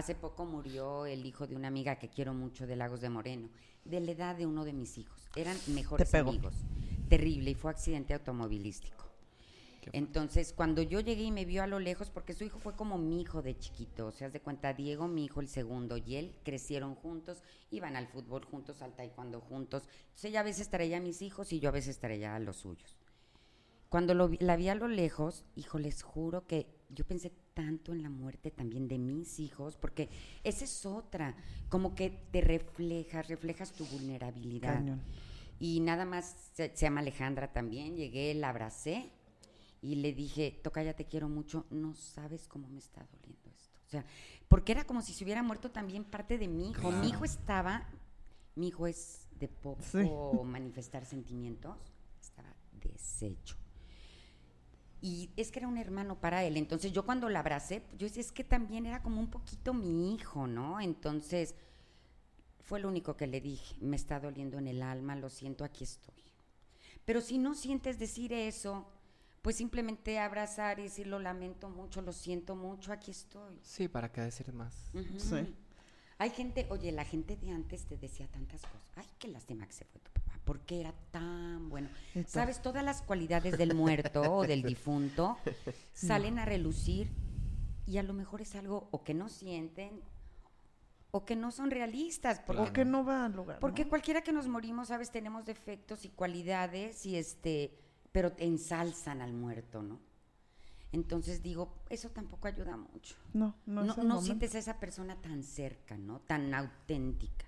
[0.00, 3.50] Hace poco murió el hijo de una amiga que quiero mucho de Lagos de Moreno,
[3.84, 5.28] de la edad de uno de mis hijos.
[5.36, 6.54] Eran mejores amigos.
[7.10, 9.04] Terrible, y fue accidente automovilístico.
[9.92, 12.96] Entonces, cuando yo llegué y me vio a lo lejos, porque su hijo fue como
[12.96, 16.34] mi hijo de chiquito, o sea, de cuenta, Diego, mi hijo, el segundo, y él
[16.44, 19.82] crecieron juntos, iban al fútbol juntos, al taekwondo juntos.
[19.82, 22.56] Entonces, ella a veces traía a mis hijos y yo a veces traía a los
[22.56, 22.96] suyos.
[23.90, 27.92] Cuando lo vi- la vi a lo lejos, hijo, les juro que yo pensé tanto
[27.92, 30.08] en la muerte también de mis hijos, porque
[30.44, 31.34] esa es otra,
[31.68, 34.74] como que te reflejas, reflejas tu vulnerabilidad.
[34.76, 35.02] Cañón.
[35.58, 39.10] Y nada más, se, se llama Alejandra también, llegué, la abracé
[39.82, 43.80] y le dije, toca, ya te quiero mucho, no sabes cómo me está doliendo esto.
[43.88, 44.04] O sea,
[44.48, 46.92] porque era como si se hubiera muerto también parte de mi hijo.
[46.92, 47.88] Mi hijo estaba,
[48.54, 50.08] mi hijo es de poco Sí.
[50.46, 51.76] manifestar sentimientos,
[52.22, 53.56] estaba deshecho.
[55.02, 56.56] Y es que era un hermano para él.
[56.56, 60.14] Entonces yo cuando la abracé, yo decía, es que también era como un poquito mi
[60.14, 60.80] hijo, ¿no?
[60.80, 61.54] Entonces
[62.62, 65.84] fue lo único que le dije, me está doliendo en el alma, lo siento, aquí
[65.84, 66.22] estoy.
[67.04, 68.86] Pero si no sientes decir eso,
[69.42, 73.58] pues simplemente abrazar y decir, lo lamento mucho, lo siento mucho, aquí estoy.
[73.62, 74.74] Sí, ¿para qué decir más?
[75.16, 75.56] Sí.
[76.18, 78.92] Hay gente, oye, la gente de antes te decía tantas cosas.
[78.96, 81.88] Ay, qué lástima que se fue tu papá, porque era tan bueno.
[82.26, 85.38] Sabes, todas las cualidades del muerto o del difunto
[85.92, 87.08] salen a relucir
[87.86, 90.02] y a lo mejor es algo o que no sienten
[91.12, 92.40] o que no son realistas.
[92.40, 93.60] Porque, O que no va al lugar.
[93.60, 93.90] porque ¿no?
[93.90, 97.78] cualquiera que nos morimos, sabes, tenemos defectos y cualidades y este,
[98.10, 100.00] pero ensalzan al muerto, ¿no?
[100.90, 103.14] Entonces digo, eso tampoco ayuda mucho.
[103.34, 106.22] No, no, No, no sientes a esa persona tan cerca, ¿no?
[106.22, 107.46] Tan auténtica.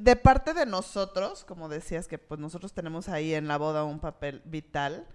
[0.00, 4.00] De parte de nosotros, como decías que pues nosotros tenemos ahí en la boda un
[4.00, 5.06] papel vital.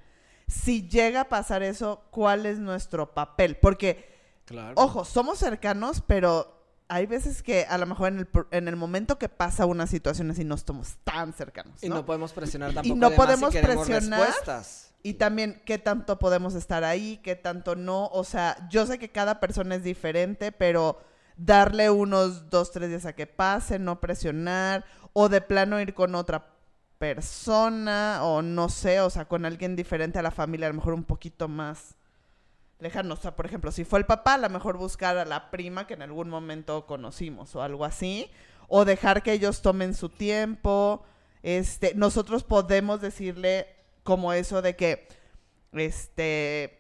[0.47, 3.57] Si llega a pasar eso, ¿cuál es nuestro papel?
[3.57, 4.09] Porque
[4.49, 4.73] Claro.
[4.77, 9.19] Ojo, somos cercanos, pero hay veces que a lo mejor en el, en el momento
[9.19, 11.83] que pasa una situación así no estamos tan cercanos.
[11.83, 11.95] Y ¿no?
[11.97, 12.95] no podemos presionar Y tampoco.
[12.95, 14.19] no más si podemos presionar.
[14.21, 14.91] respuestas.
[15.03, 18.07] Y también qué tanto podemos estar ahí, qué tanto no.
[18.07, 20.99] O sea, yo sé que cada persona es diferente, pero
[21.39, 26.15] darle unos dos, tres días a que pase, no presionar, o de plano ir con
[26.15, 26.54] otra
[26.97, 30.93] persona, o no sé, o sea, con alguien diferente a la familia, a lo mejor
[30.93, 31.95] un poquito más
[32.80, 33.13] lejano.
[33.13, 35.88] O sea, por ejemplo, si fue el papá, a lo mejor buscar a la prima
[35.88, 38.30] que en algún momento conocimos o algo así,
[38.67, 41.06] o dejar que ellos tomen su tiempo.
[41.41, 43.67] Este, nosotros podemos decirle
[44.04, 45.08] como eso de que,
[45.71, 46.78] este,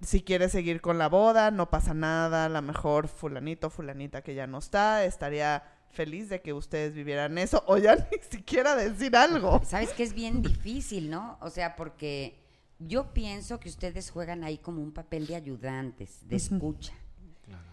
[0.00, 4.34] si quieres seguir con la boda, no pasa nada, a lo mejor fulanito, fulanita que
[4.34, 9.16] ya no está, estaría feliz de que ustedes vivieran eso, o ya ni siquiera decir
[9.16, 9.60] algo.
[9.64, 11.38] Sabes que es bien difícil, ¿no?
[11.40, 12.38] O sea, porque
[12.78, 16.94] yo pienso que ustedes juegan ahí como un papel de ayudantes, de escucha,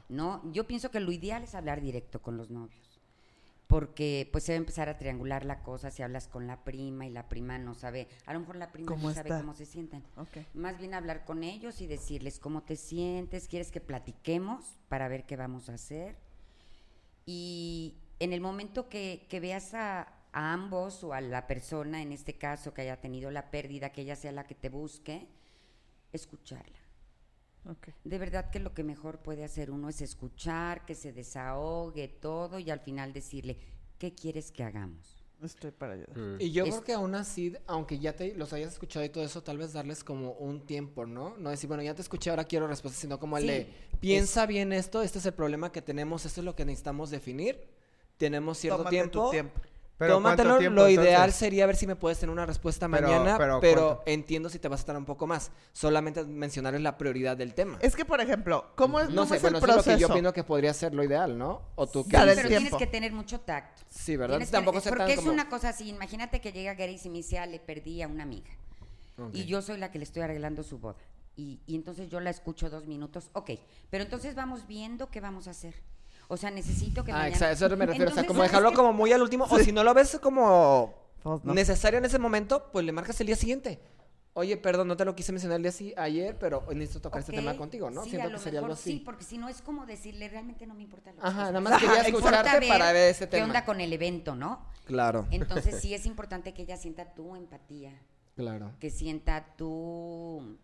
[0.09, 0.41] ¿no?
[0.51, 2.94] Yo pienso que lo ideal es hablar directo con los novios.
[3.75, 7.05] Porque pues se va a empezar a triangular la cosa si hablas con la prima
[7.05, 9.65] y la prima no sabe, a lo mejor la prima ¿Cómo no sabe cómo se
[9.65, 10.01] sientan.
[10.15, 10.37] Ok.
[10.53, 15.25] Más bien hablar con ellos y decirles cómo te sientes, quieres que platiquemos para ver
[15.25, 16.15] qué vamos a hacer.
[17.25, 22.13] Y en el momento que, que veas a, a ambos o a la persona, en
[22.13, 25.27] este caso, que haya tenido la pérdida, que ella sea la que te busque,
[26.13, 26.84] escucharla.
[28.03, 32.59] De verdad que lo que mejor puede hacer uno es escuchar, que se desahogue todo
[32.59, 33.57] y al final decirle,
[33.97, 35.23] ¿qué quieres que hagamos?
[35.43, 36.17] Estoy para ayudar.
[36.17, 36.37] Mm.
[36.39, 39.23] Y yo Es- creo que aún así, aunque ya te los hayas escuchado y todo
[39.23, 41.35] eso, tal vez darles como un tiempo, ¿no?
[41.37, 43.67] No decir, bueno, ya te escuché, ahora quiero respuestas, sino como el Sí, de,
[43.99, 47.59] piensa bien esto, este es el problema que tenemos, esto es lo que necesitamos definir,
[48.17, 49.59] tenemos cierto Tómate tu tiempo.
[49.97, 51.35] Pero ¿cuánto Tómatelo, tiempo, lo ideal entonces?
[51.35, 54.79] sería ver si me puedes tener una respuesta Pero- mañana, pero entiendo si te vas
[54.79, 55.51] a estar un poco más.
[55.71, 57.77] Solamente mencionarles la prioridad del tema.
[57.81, 59.83] Es que, por ejemplo, ¿cómo es, no cómo sé, es bueno, el eso es lo
[59.83, 59.95] proceso?
[59.97, 61.61] que yo opino que podría ser lo ideal, ¿no?
[61.75, 63.83] O tú Sí, qué pero tienes que tener mucho tacto.
[63.89, 64.35] Sí, ¿verdad?
[64.35, 65.31] Tienes que- Tampoco ser porque es como...
[65.31, 68.23] una cosa así, imagínate que llega Gary y me dice, "Ah, le perdí a una
[68.23, 68.49] amiga.
[69.31, 70.97] Y yo soy la que le estoy arreglando su boda.
[71.37, 73.29] Y, y entonces yo la escucho dos minutos.
[73.31, 73.51] Ok,
[73.89, 75.73] pero entonces vamos viendo qué vamos a hacer.
[76.27, 78.11] O sea, necesito que Ah, mañana- exacto, eso me refiero.
[78.11, 78.75] o sea, como ¿sabes dejarlo qué?
[78.75, 79.45] como muy al último.
[79.49, 81.53] O si no lo ves como Pues no.
[81.53, 83.79] necesario en ese momento, pues le marcas el día siguiente.
[84.37, 87.31] Oye, perdón, no te lo quise mencionar el día sí, ayer, pero necesito tocar este
[87.31, 88.03] tema contigo, ¿no?
[88.03, 88.91] sí, Siento a que sería algo así.
[88.91, 91.61] Sí, porque si no es como decirle, realmente no me importa lo que Ajá, nada
[91.61, 93.45] más quería escucharte para ver ese ¿Qué tema.
[93.45, 94.65] onda con el evento, no?
[94.83, 95.25] Claro.
[95.31, 97.93] Entonces sí es importante que ella sienta tu empatía.
[98.35, 98.73] Claro.
[98.81, 100.57] que sienta tu,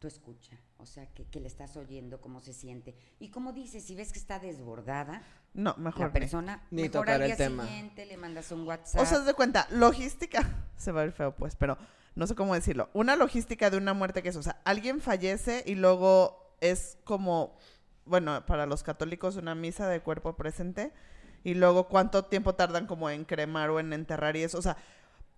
[0.00, 2.94] tu escucha, o sea, que, que le estás oyendo cómo se siente.
[3.20, 5.22] Y como dices, si ves que está desbordada
[5.54, 7.64] No, mejor la persona, Ni mejor tocar al el día tema.
[7.66, 9.00] siguiente le mandas un WhatsApp.
[9.00, 11.78] O sea, de cuenta, logística, se va a ver feo pues, pero
[12.14, 12.90] no sé cómo decirlo.
[12.92, 17.56] Una logística de una muerte que es, o sea, alguien fallece y luego es como,
[18.04, 20.92] bueno, para los católicos una misa de cuerpo presente
[21.44, 24.76] y luego cuánto tiempo tardan como en cremar o en enterrar y eso, o sea,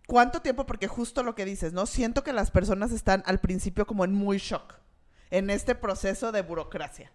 [0.07, 1.87] cuánto tiempo, porque justo lo que dices, ¿no?
[1.87, 4.75] Siento que las personas están al principio como en muy shock,
[5.37, 7.11] en este proceso de burocracia.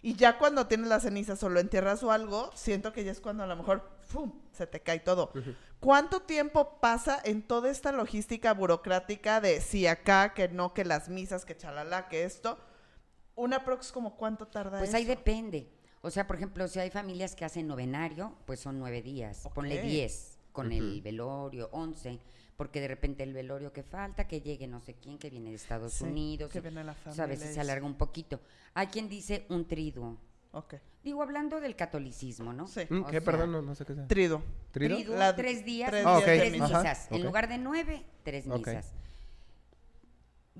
[0.00, 3.20] Y ya cuando tienes las cenizas o lo entierras o algo, siento que ya es
[3.20, 4.32] cuando a lo mejor ¡fum!
[4.52, 5.32] se te cae todo.
[5.80, 11.08] ¿Cuánto tiempo pasa en toda esta logística burocrática de si acá, que no, que las
[11.08, 12.58] misas, que chalala, que esto?
[13.34, 14.96] Una prox como cuánto tarda Pues eso?
[14.98, 15.68] ahí depende.
[16.00, 19.48] O sea, por ejemplo, si hay familias que hacen novenario, pues son nueve días.
[19.54, 19.82] Ponle Ok.
[19.82, 22.18] diez con el velorio, once,
[22.56, 25.56] porque de repente el velorio que falta, que llegue no sé quién, que viene de
[25.56, 26.50] Estados Sí, Unidos.
[26.52, 28.40] que y, viene la pues, a veces familia se alarga un poquito.
[28.74, 30.16] Hay quien dice un triduo.
[30.52, 30.74] Ok.
[31.02, 32.66] Digo, hablando del catolicismo, ¿no?
[32.68, 32.82] Sí.
[32.88, 33.12] Mm, O ¿Qué?
[33.12, 34.06] sea, Perdón, no, no sé qué sea.
[34.06, 34.42] Trido.
[34.70, 35.16] ¿Trido?
[35.16, 37.10] La- tres días, tres misas.
[37.10, 38.92] En lugar de nueve, tres misas.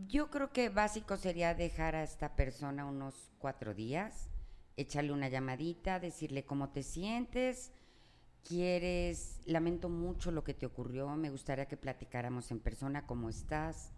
[0.08, 4.30] Yo creo que básico sería dejar a esta persona unos cuatro días,
[4.76, 7.70] echarle una llamadita, decirle cómo te sientes,
[8.46, 13.92] quieres, lamento mucho lo que te ocurrió, me gustaría que platicáramos en persona cómo estás,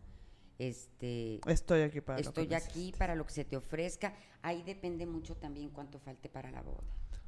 [0.59, 2.77] este, Estoy aquí para lo que estoy necesites.
[2.77, 4.15] aquí para lo que se te ofrezca.
[4.43, 6.83] Ahí depende mucho también cuánto falte para la boda.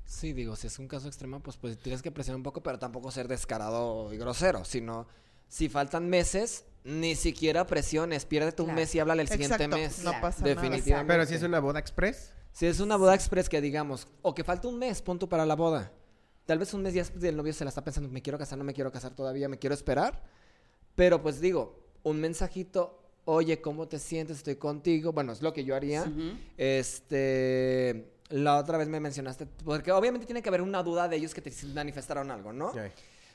[0.05, 2.79] Sí, digo, si es un caso extremo, pues, pues tienes que presionar un poco, pero
[2.79, 5.09] tampoco ser descarado y grosero, sino
[5.48, 8.81] si faltan meses, ni siquiera presiones, piérdete un Claro.
[8.81, 10.05] mes y háblale el siguiente Exacto, mes.
[10.05, 10.55] no pasa nada.
[10.55, 11.12] Definitivamente.
[11.12, 12.33] Pero si es una boda express.
[12.52, 15.57] Si es una boda express que digamos, o que falta un mes, punto para la
[15.57, 15.90] boda.
[16.47, 18.57] Tal vez un mes ya después el novio se la está pensando, me quiero casar,
[18.57, 20.23] no me quiero casar todavía, me quiero esperar.
[20.95, 24.39] Pero pues digo, un mensajito, oye, ¿cómo te sientes?
[24.39, 25.13] Estoy contigo.
[25.13, 26.11] Bueno, es lo que yo haría.
[26.57, 31.35] Este, la otra vez me mencionaste, porque obviamente tiene que haber una duda de ellos
[31.35, 32.73] que te manifestaron algo, ¿no?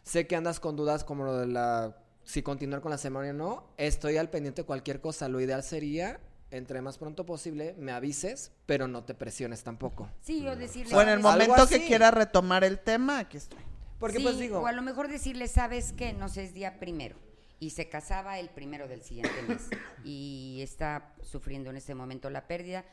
[0.03, 3.33] Sé que andas con dudas como lo de la si continuar con la ceremonia o
[3.33, 3.63] no.
[3.77, 5.27] Estoy al pendiente de cualquier cosa.
[5.27, 6.19] Lo ideal sería,
[6.51, 10.09] entre más pronto posible, me avises, pero no te presiones tampoco.
[10.21, 10.93] Sí, o decirle...
[10.95, 13.59] O en el "¿Sabes Algo momento que quiera retomar el tema, aquí estoy.
[13.99, 16.11] Porque Sí, pues digo, O a lo mejor decirle, ¿sabes qué?
[16.13, 17.15] No sé, es día primero.
[17.59, 19.69] Y se casaba el primero del siguiente mes.
[20.03, 22.83] y está sufriendo en este momento la pérdida.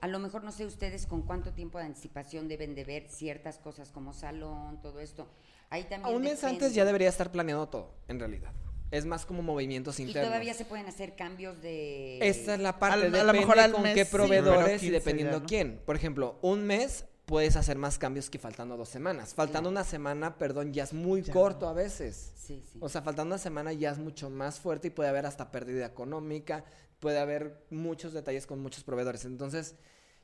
[0.00, 3.58] A lo mejor no sé ustedes con cuánto tiempo de anticipación deben de ver ciertas
[3.58, 5.28] cosas como salón, todo esto.
[5.70, 8.52] Ahí también a un mes antes ya debería estar planeado todo, en realidad.
[8.90, 10.30] Es más como movimientos Y internos.
[10.30, 12.18] todavía se pueden hacer cambios de...
[12.26, 14.86] Esta es la parte, Al- a lo depende mejor al con mes qué proveedores 15
[14.86, 15.46] y dependiendo ya, ¿no?
[15.46, 15.82] quién.
[15.84, 19.34] Por ejemplo, un mes puedes hacer más cambios que faltando dos semanas.
[19.34, 21.32] Faltando una semana, perdón, ya es muy Ya.
[21.34, 22.32] corto a veces.
[22.36, 22.78] Sí, sí.
[22.80, 25.84] O sea, faltando una semana ya es mucho más fuerte y puede haber hasta pérdida
[25.84, 26.64] económica,
[26.98, 29.26] puede haber muchos detalles con muchos proveedores.
[29.26, 29.74] Entonces,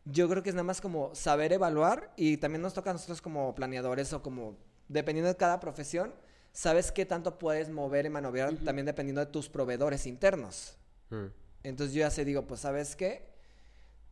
[0.06, 3.20] yo creo que es nada más como saber evaluar y también nos toca a nosotros
[3.20, 4.56] como planeadores o como,
[4.88, 6.14] dependiendo de cada profesión,
[6.54, 10.76] sabes qué tanto puedes mover y manobrar también dependiendo de tus proveedores internos.
[11.10, 11.26] Mm.
[11.64, 13.26] Entonces yo ya sé, digo, pues sabes qué,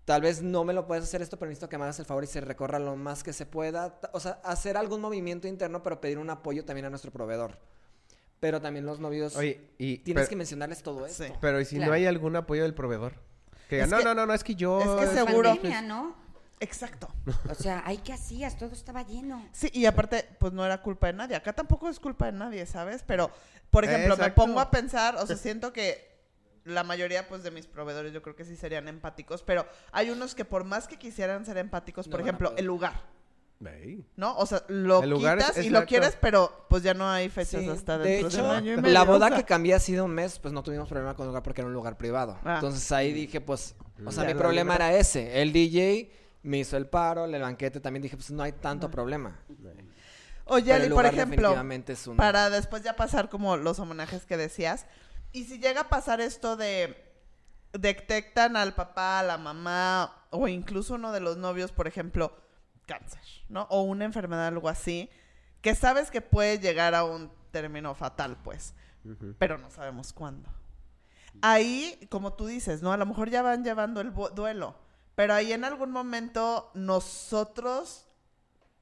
[0.04, 2.24] tal vez no me lo puedes hacer esto, pero necesito que me hagas el favor
[2.24, 3.98] y se recorra lo más que se pueda.
[4.12, 7.58] O sea, hacer algún movimiento interno, pero pedir un apoyo también a nuestro proveedor.
[8.40, 9.98] Pero también los novios, Oye, y.
[9.98, 11.24] tienes pero, que mencionarles todo esto.
[11.24, 11.32] Sí.
[11.40, 13.12] pero ¿y si no hay algún apoyo del proveedor?
[13.68, 15.00] Que diga, no, que- no, no, no, es que yo.
[15.00, 16.16] es que seguro- Pandemia, ¿no?
[16.62, 17.08] Exacto.
[17.50, 18.56] O sea, ¿ay qué hacías?
[18.56, 19.44] Todo estaba lleno.
[19.52, 21.34] Sí, y aparte, pues no era culpa de nadie.
[21.36, 23.02] Acá tampoco es culpa de nadie, ¿sabes?
[23.06, 23.30] Pero,
[23.70, 26.10] por ejemplo, me pongo a pensar, o sea, siento que
[26.64, 30.36] la mayoría, pues, de mis proveedores yo creo que sí serían empáticos, pero hay unos
[30.36, 33.02] que por más que quisieran ser empáticos, por ejemplo, el lugar.
[34.16, 34.36] ¿no?
[34.38, 37.60] O sea, lo lugar es- quitas y lo quieres, pero pues ya no hay fechas
[37.62, 39.38] Sí, hasta de dentro hecho, año y la boda o sea.
[39.38, 41.68] que cambié así de un mes, pues no tuvimos problema con el lugar porque era
[41.68, 42.38] un lugar privado.
[42.44, 42.56] Ah.
[42.56, 45.40] Entonces ahí dije, pues, o sea, Ya mi problema era ese.
[45.40, 46.10] El DJ
[46.42, 49.38] me hizo el paro, el banquete también dije, pues no hay tanto problema.
[50.44, 54.86] Oye, por ejemplo, definitivamente es un- para después ya pasar como los homenajes que decías,
[55.32, 57.10] y si llega a pasar esto de
[57.72, 62.36] detectan al papá, a la mamá, o incluso uno de los novios, por ejemplo,
[62.86, 63.62] cáncer, ¿no?
[63.70, 65.08] O una enfermedad, algo así,
[65.62, 68.74] que sabes que puede llegar a un término fatal, pues,
[69.38, 70.50] pero no sabemos cuándo.
[71.40, 72.92] Ahí, como tú dices, ¿no?
[72.92, 74.76] A lo mejor ya van llevando el duelo,
[75.14, 78.06] pero ahí en algún momento nosotros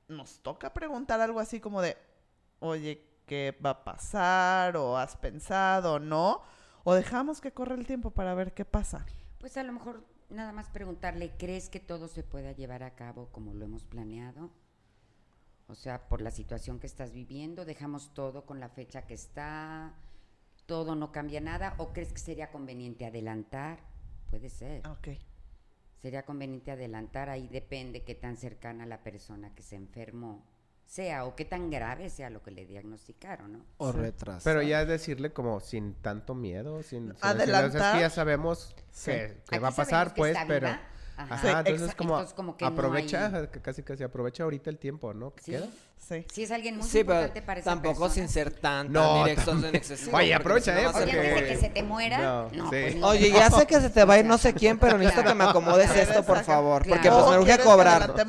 [0.08, 1.96] nos toca preguntar algo así como de,
[2.58, 4.76] oye, ¿qué va a pasar?
[4.76, 5.98] ¿O has pensado?
[5.98, 6.42] ¿No?
[6.84, 9.06] ¿O dejamos que corra el tiempo para ver qué pasa?
[9.38, 13.28] Pues a lo mejor nada más preguntarle, ¿crees que todo se pueda llevar a cabo
[13.30, 14.50] como lo hemos planeado?
[15.68, 19.94] O sea, por la situación que estás viviendo, dejamos todo con la fecha que está,
[20.66, 23.78] todo no cambia nada o crees que sería conveniente adelantar?
[24.30, 24.86] Puede ser.
[24.88, 25.08] Ok.
[26.00, 30.44] Sería conveniente adelantar, ahí depende qué tan cercana la persona que se enfermó
[30.86, 33.64] sea o qué tan grave sea lo que le diagnosticaron, ¿no?
[33.76, 34.42] O retrasar.
[34.42, 36.88] Pero ya es decirle como sin tanto miedo, sin...
[37.00, 37.94] sin decirle, o sea, es Adelantar.
[37.94, 39.10] que ya sabemos Sí.
[39.12, 39.16] que,
[39.48, 40.66] que Aquí va a pasar, pues, pero...
[40.68, 40.80] viva.
[41.16, 41.34] Ajá.
[41.34, 41.96] Ajá, Sí, entonces exacto.
[41.98, 45.34] como, Entonces, como que no aprovecha, hay- casi casi aprovecha ahorita el tiempo, ¿no?
[45.34, 45.50] ¿Qué Sí.
[45.52, 45.66] queda?
[45.98, 46.24] Sí.
[46.32, 48.14] Si es alguien muy Sí, importante para esa tampoco persona.
[48.14, 50.16] sin ser tan, No, tam- en excesivo.
[50.16, 50.86] Oye, aprovecha, si ¿eh?
[50.86, 52.18] Oye, antes de que se te muera.
[52.18, 52.68] No, No, sí.
[52.70, 53.08] pues no.
[53.08, 55.34] Oye, ya sé que se te va a ir no sé quién, pero necesito que
[55.34, 56.00] me acomode Claro.
[56.00, 56.82] esto, por favor.
[56.84, 56.96] Claro.
[57.02, 58.00] Porque pues ¿O me urge que cobrar.
[58.00, 58.26] la Pues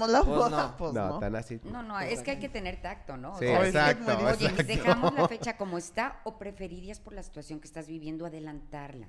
[0.51, 0.75] no.
[0.77, 1.19] Pues no, no.
[1.19, 1.61] tan así.
[1.63, 3.33] No, no, es que hay que tener tacto, ¿no?
[3.33, 4.17] O Sí, exacto.
[4.27, 9.07] Oye, dejamos la fecha como está o preferirías por la situación que estás viviendo adelantarla.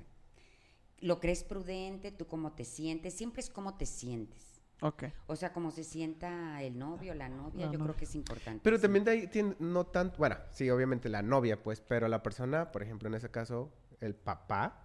[1.03, 2.11] ¿Lo crees prudente?
[2.11, 3.13] ¿Tú cómo te sientes?
[3.13, 4.61] Siempre es cómo te sientes.
[4.81, 5.03] Ok.
[5.27, 7.83] O sea, cómo se sienta el novio, la novia, La yo novia.
[7.93, 8.61] creo que es importante.
[8.63, 12.23] Pero también de ahí tiene, no tanto, bueno, sí, obviamente la novia, pues, pero la
[12.23, 14.82] persona, por ejemplo, en ese caso, el papá,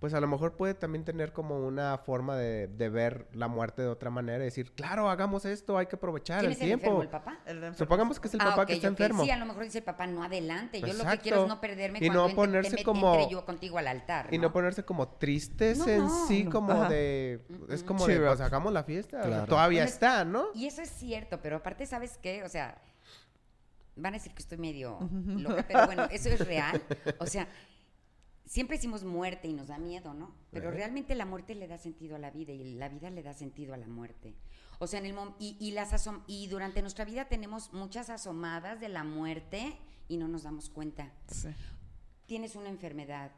[0.00, 3.80] pues a lo mejor puede también tener como una forma de, de ver la muerte
[3.80, 6.70] de otra manera y decir, claro, hagamos esto, hay que aprovechar ¿Quién el es el
[6.72, 7.02] enfermo, tiempo.
[7.02, 7.38] el papá?
[7.46, 7.78] El enfermo.
[7.78, 9.24] Supongamos que es el Ah, papá que está enfermo.
[9.24, 10.80] Sí, a lo mejor dice el papá, no adelante.
[10.82, 13.78] Yo lo que quiero es no perderme Y cuando no ponerse como- entre yo contigo
[13.78, 14.28] al altar.
[14.30, 16.50] Y no ponerse como tristes No, en no, sí, no.
[16.50, 16.88] como Ajá.
[16.90, 17.40] de...
[17.70, 19.22] Es como de, Cheer pues hagamos la fiesta.
[19.22, 19.46] Claro.
[19.46, 20.46] todavía Bueno, está, ¿no?
[20.54, 22.42] Y eso es cierto, pero aparte, ¿sabes qué?
[22.44, 22.76] O sea,
[23.96, 26.82] van a decir que estoy medio loca, pero bueno, eso es real.
[27.20, 27.46] O sea,
[28.46, 30.34] siempre decimos muerte y nos da miedo, ¿no?
[30.50, 33.32] Pero realmente la muerte le da sentido a la vida y la vida le da
[33.32, 34.34] sentido a la muerte.
[34.78, 38.10] O sea, en el mom- y, y las asom- y durante nuestra vida tenemos muchas
[38.10, 39.78] asomadas de la muerte
[40.08, 41.12] y no nos damos cuenta.
[41.28, 41.48] Sí.
[42.26, 43.32] Tienes una enfermedad,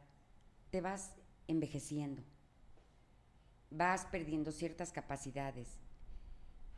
[0.71, 1.14] te vas
[1.49, 2.23] envejeciendo,
[3.71, 5.79] vas perdiendo ciertas capacidades,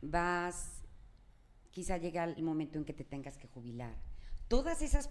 [0.01, 0.83] vas,
[1.71, 3.95] quizá llega el momento en que te tengas que jubilar.
[4.47, 5.09] Todas esas,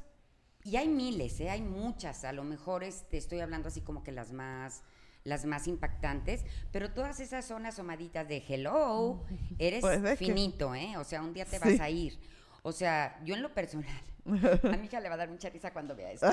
[0.68, 1.50] y hay miles, ¿eh?
[1.50, 4.82] hay muchas, a lo mejor este, estoy hablando así como que las más
[5.24, 9.24] las más impactantes, pero todas esas son asomaditas de hello,
[9.58, 10.96] eres que- finito, ¿eh?
[10.96, 11.68] O sea, un día te Sí.
[11.68, 12.18] vas a ir.
[12.62, 15.70] O sea, yo en lo personal, a mi hija le va a dar mucha risa
[15.72, 16.26] cuando vea eso.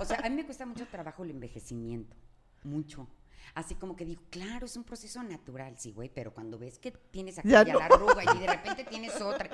[0.00, 2.16] O sea, a mí me cuesta mucho trabajo el envejecimiento.
[2.64, 3.06] Mucho.
[3.54, 6.90] Así como que digo, claro, es un proceso natural, sí, güey, pero cuando ves que
[6.90, 7.78] tienes aquí Ya ya no.
[7.78, 9.48] la arruga y de repente tienes otra.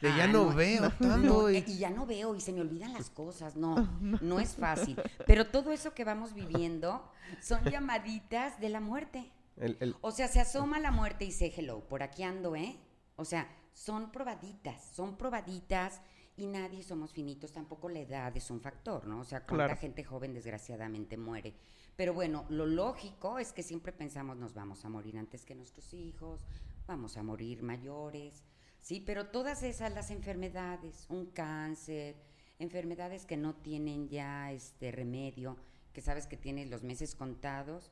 [0.00, 2.52] De ya Ah, no veo tanto no, y- eh, y ya no veo y se
[2.52, 3.56] me olvidan las cosas.
[3.56, 5.00] No, no es fácil.
[5.26, 7.02] Pero todo eso que vamos viviendo
[7.40, 9.30] son llamaditas de la muerte.
[9.56, 12.78] El- el- O sea, se asoma la muerte y dice, hello, por aquí ando, ¿eh?
[13.16, 16.00] O sea, son probaditas, son probaditas
[16.36, 19.18] y nadie somos finitos, tampoco la edad es un factor, ¿no?
[19.20, 19.80] O sea, cuánta Claro.
[19.80, 21.54] gente joven desgraciadamente muere.
[21.96, 25.92] Pero bueno, lo lógico es que siempre pensamos nos vamos a morir antes que nuestros
[25.94, 26.46] hijos,
[26.86, 28.44] vamos a morir mayores,
[28.88, 29.00] ¿sí?
[29.04, 32.16] Pero todas esas, las enfermedades, un cáncer,
[32.58, 35.58] enfermedades que no tienen ya este remedio,
[35.92, 37.90] que sabes que tienes los meses contados,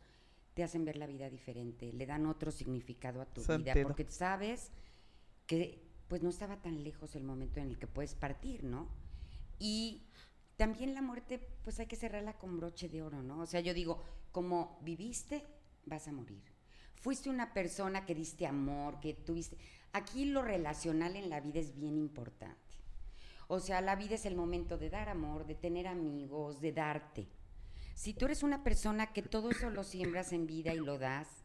[0.54, 4.70] te hacen ver la vida diferente, le dan otro significado a tu vida, porque sabes
[5.46, 8.88] que pues no estaba tan lejos el momento en el que puedes partir, ¿no?
[9.58, 10.02] Y
[10.56, 13.40] también la muerte, pues hay que cerrarla con broche de oro, ¿no?
[13.40, 15.44] O sea, yo digo, como viviste,
[15.84, 16.42] vas a morir.
[17.02, 19.58] Fuiste una persona que diste amor, que tuviste...
[19.92, 22.60] Aquí lo relacional en la vida es bien importante.
[23.48, 27.28] O sea, la vida es el momento de dar amor, de tener amigos, de darte.
[27.94, 31.44] Si tú eres una persona que todo eso lo siembras en vida y lo das,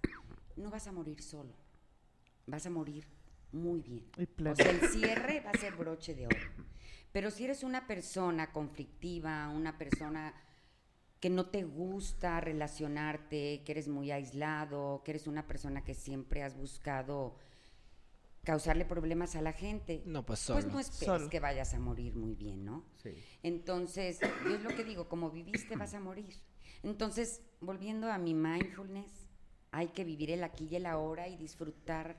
[0.57, 1.53] no vas a morir solo.
[2.47, 3.07] Vas a morir
[3.51, 4.05] muy bien.
[4.49, 6.37] O sea, el cierre va a ser broche de oro.
[7.11, 10.33] Pero si eres una persona conflictiva, una persona
[11.19, 16.41] que no te gusta relacionarte, que eres muy aislado, que eres una persona que siempre
[16.41, 17.37] has buscado
[18.43, 20.73] causarle problemas a la gente, No, pues pues solo.
[20.73, 21.29] no esperes Solo.
[21.29, 22.83] que vayas a morir muy bien, ¿no?
[23.03, 23.11] sí.
[23.43, 26.35] Entonces, yo es lo que digo, como viviste vas a morir.
[26.83, 29.11] Entonces, volviendo a mi mindfulness,
[29.71, 32.17] hay que vivir el aquí y el ahora y disfrutar,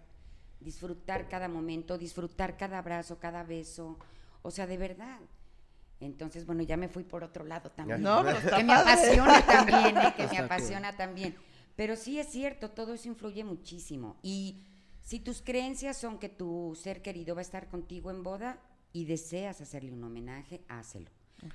[0.61, 3.99] disfrutar cada momento, disfrutar cada abrazo, cada beso,
[4.43, 5.19] o sea, de verdad.
[6.01, 8.03] Entonces, bueno, ya me fui por otro lado también.
[8.03, 8.91] No, pero está que me padre.
[8.93, 10.15] apasiona también, ¿eh?
[10.17, 11.37] que me apasiona también.
[11.77, 14.17] Pero sí es cierto, todo eso influye muchísimo.
[14.23, 14.63] Y
[15.03, 18.61] si tus creencias son que tu ser querido va a estar contigo en boda
[18.93, 21.11] y deseas hacerle un homenaje, hácelo.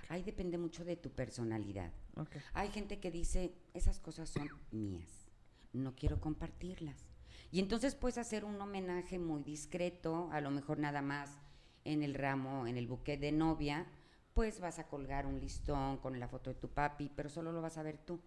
[0.10, 1.92] Ahí depende mucho de tu personalidad.
[2.18, 2.36] Ok.
[2.54, 5.30] Hay gente que dice, esas cosas son mías,
[5.72, 7.06] no quiero compartirlas.
[7.52, 11.40] Y entonces puedes hacer un homenaje muy discreto, a lo mejor nada más
[11.86, 13.88] en el ramo, en el buque de novia,
[14.34, 17.62] pues vas a colgar un listón con la foto de tu papi, pero solo lo
[17.62, 18.20] vas a ver tú.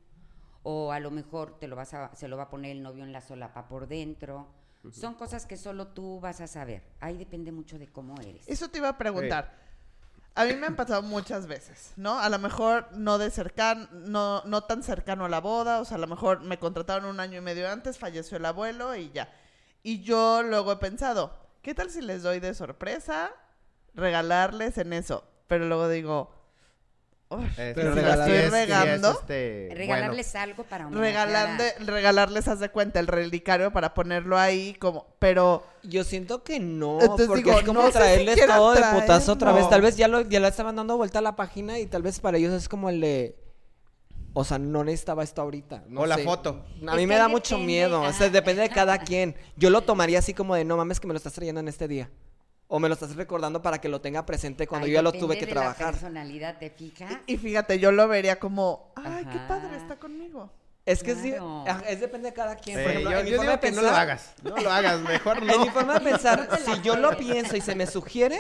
[0.63, 3.05] O a lo mejor te lo vas a, se lo va a poner el novio
[3.05, 4.49] en la solapa por dentro.
[4.93, 6.83] Son cosas que solo tú vas a saber.
[7.01, 8.49] Ahí depende mucho de cómo eres.
[8.49, 9.59] Eso te iba a preguntar.
[10.35, 12.19] A mí me han pasado muchas veces, ¿no?
[12.19, 15.97] A lo mejor no de cercano, no, no tan cercano a la boda, o sea,
[15.97, 19.31] a lo mejor me contrataron un año y medio antes, falleció el abuelo y ya.
[19.83, 23.33] Y yo luego he pensado, ¿qué tal si les doy de sorpresa
[23.95, 25.25] regalarles en eso?
[25.49, 26.33] Pero luego digo,
[27.31, 29.11] "Uy, Eh, Pero sí, regalar- sí es- estoy es, regando.
[29.13, 30.89] este, Regalarles algo para a-
[31.79, 37.01] regalarles, haz de cuenta, el relicario para ponerlo ahí como, pero Yo siento que no,
[37.01, 39.67] Entonces porque digo, es como no si traerles quieran todo de putazo otra vez.
[39.71, 42.21] Tal vez ya lo, ya le estaban dando vuelta a la página y tal vez
[42.21, 43.37] para ellos es como el de...
[44.35, 45.85] O sea, no necesitaba esto ahorita.
[45.89, 46.25] no O la sé.
[46.25, 46.65] foto.
[46.87, 48.03] A Es mí me da mucho miedo.
[48.03, 49.35] O sea, depende de cada quien.
[49.57, 51.89] Yo lo tomaría así como de, no mames que me lo estás trayendo en este
[51.89, 52.11] día.
[52.73, 55.11] O me lo estás recordando para que lo tenga presente cuando Ay, yo ya lo
[55.13, 55.91] tuve que de la trabajar.
[55.93, 57.13] personalidad, ¿te fijas?
[57.27, 60.53] Y fíjate, yo lo vería como, ay, qué padre, está conmigo.
[60.87, 61.65] Es que sí, Claro.
[61.67, 62.81] ajá, es depende de cada quien.
[62.81, 64.35] Por ejemplo, yo, en mi yo forma digo de que no lo hagas.
[64.45, 65.59] No lo hagas, mejor En no.
[65.65, 68.39] mi forma de pensar, la si yo lo pienso y se me sugiere,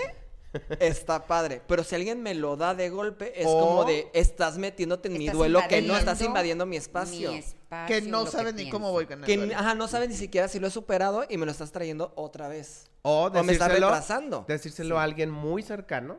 [0.80, 1.62] está padre.
[1.66, 5.14] Pero si alguien me lo da de golpe, es O- como de, estás metiéndote en
[5.14, 7.32] mi Estás duelo que no estás invadiendo mi espacio.
[7.32, 9.54] Mi espacio, Que no sabes ni cómo voy con el Que, duelo.
[9.56, 12.48] ajá, no sabes ni siquiera si lo he superado y me lo estás trayendo otra
[12.48, 12.90] vez.
[13.02, 14.44] O O me está decírselo, retrasando.
[14.48, 16.18] decírselo a alguien muy cercano.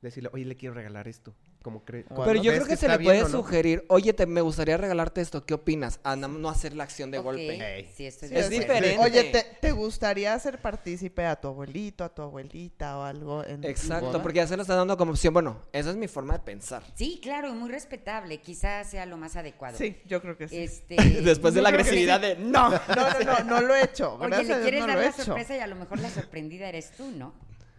[0.00, 1.34] Decirle, oye, le quiero regalar esto.
[1.62, 3.38] Como Pero yo creo que, se le puede bien o no.
[3.38, 6.00] sugerir, oye, te, me gustaría regalarte esto, ¿qué opinas?
[6.02, 7.76] A no, hacer la acción de golpe.
[7.78, 7.88] Ey.
[7.94, 8.60] Sí, estoy Sí, Es acuerdo.
[8.60, 8.98] diferente.
[8.98, 13.62] Oye, ¿te, te gustaría hacer partícipe a tu abuelito, a tu abuelita o algo en
[13.64, 15.32] Exacto, porque ya se lo está dando como opción.
[15.32, 16.82] Bueno, esa es mi forma de pensar.
[16.94, 18.40] Sí, claro, y muy respetable.
[18.40, 19.78] Quizás sea lo más adecuado.
[19.78, 20.58] Sí, yo creo que sí.
[20.58, 22.26] Este, Después de Yo la agresividad sí.
[22.26, 22.70] de, no.
[22.70, 24.14] No, no, no, no lo he hecho.
[24.16, 25.22] Oye, Gracias le quieres no dar he la hecho.
[25.24, 27.34] sorpresa y a lo mejor la sorprendida eres tú, ¿no?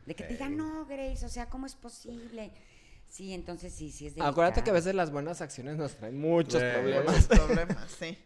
[0.05, 2.51] De que te diga, no, Grace, o sea, ¿cómo es posible?
[3.13, 4.31] Sí, entonces sí, sí es delicado.
[4.31, 6.67] Acuérdate que a veces las buenas acciones nos traen muchos Sí.
[6.73, 7.05] problemas.
[7.05, 8.17] Muchos problemas, sí.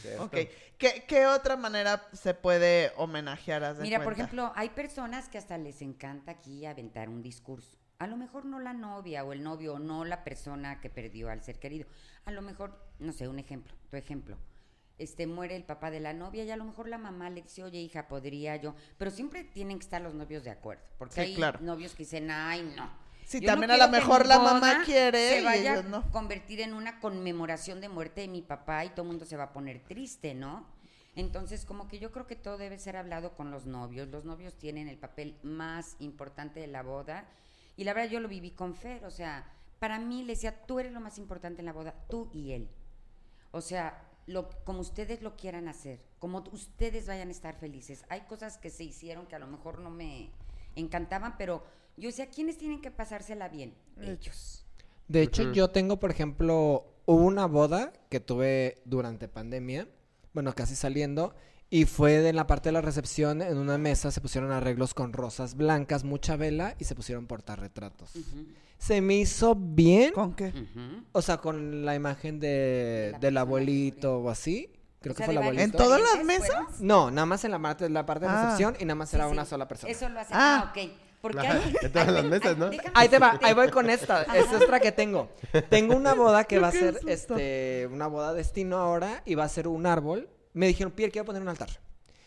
[0.00, 0.22] Cierto.
[0.26, 0.36] Ok.
[0.78, 3.76] ¿Qué, qué otra manera se puede homenajear?
[3.76, 7.76] De Mira, por ejemplo, hay personas que hasta les encanta aquí aventar un discurso.
[7.98, 11.30] A lo mejor no la novia o el novio o no la persona que perdió
[11.30, 11.88] al ser querido.
[12.24, 14.38] A lo mejor, no sé, un ejemplo, tu ejemplo.
[14.98, 17.64] Este muere el papá de la novia y a lo mejor la mamá le dice,
[17.64, 18.76] oye hija, podría yo.
[18.98, 20.84] Pero siempre tienen que estar los novios de acuerdo.
[20.96, 21.58] Porque Sí, hay claro.
[21.60, 23.07] novios que dicen, ay, no.
[23.28, 25.98] Sí, Yo no también a lo mejor la mamá quiere Se y vaya ellos no.
[25.98, 29.36] a convertir en una conmemoración de muerte de mi papá y todo el mundo se
[29.36, 30.64] va a poner triste, ¿no?
[31.14, 34.08] Entonces, como que yo creo que todo debe ser hablado con los novios.
[34.08, 37.28] Los novios tienen el papel más importante de la boda.
[37.76, 39.04] Y la verdad, yo lo viví con Fer.
[39.04, 42.30] O sea, para mí le decía, tú eres lo más importante en la boda, tú
[42.32, 42.70] y él.
[43.50, 48.06] O sea, lo, como ustedes lo quieran hacer, como ustedes vayan a estar felices.
[48.08, 50.30] Hay cosas que se hicieron que a lo mejor no me
[50.76, 51.62] encantaban, pero
[51.98, 53.74] yo decía, ¿quiénes tienen que pasársela bien?
[54.00, 54.64] Ellos.
[55.08, 59.88] De hecho, yo tengo, por ejemplo, hubo una boda que tuve durante pandemia,
[60.34, 61.34] bueno, casi saliendo,
[61.70, 65.12] y fue de la parte de la recepción, en una mesa se pusieron arreglos con
[65.12, 68.14] rosas blancas, mucha vela, y se pusieron portarretratos.
[68.16, 68.46] Ujú,
[68.78, 70.52] Se me hizo bien, ¿Con qué?
[71.12, 74.70] o sea, con la imagen de, De la del abuelito o así,
[75.00, 75.78] creo O que fue el varios ¿En abuelito.
[75.84, 76.80] todas las mesas?
[76.80, 78.42] No, nada más en la parte, la parte de Ah.
[78.44, 79.32] recepción y nada más Sí, era sí.
[79.32, 79.90] una sola persona.
[79.90, 80.32] Eso lo hace.
[80.34, 80.62] Ah.
[80.64, 80.90] Ah, ok.
[81.20, 82.70] Porque hay, en todas hay- las mesas, ¿no?
[82.70, 84.22] déjame Ahí te va, ahí voy con esta.
[84.22, 85.28] Es otra que tengo.
[85.68, 89.44] Tengo una boda que va a Qué ser este una boda destino ahora y va
[89.44, 90.28] a ser un árbol.
[90.54, 91.68] Me dijeron, Pierre, quiero poner un altar.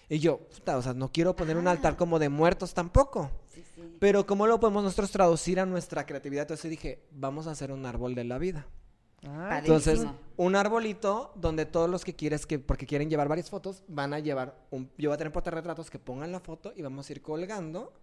[0.09, 1.71] Y yo, puta, o sea, no quiero poner un Ah.
[1.71, 3.31] altar como de muertos tampoco.
[3.53, 3.95] Sí, sí.
[3.99, 6.43] Pero ¿cómo lo podemos nosotros traducir a nuestra creatividad?
[6.43, 8.67] Entonces dije, vamos a hacer un árbol de la vida.
[9.25, 10.19] Ah, Entonces, Padrísimo.
[10.37, 14.19] un arbolito donde todos los que quieres que, porque quieren llevar varias fotos, van a
[14.19, 17.21] llevar un, yo voy a tener portarretratos que pongan la foto y vamos a ir
[17.21, 17.93] colgando.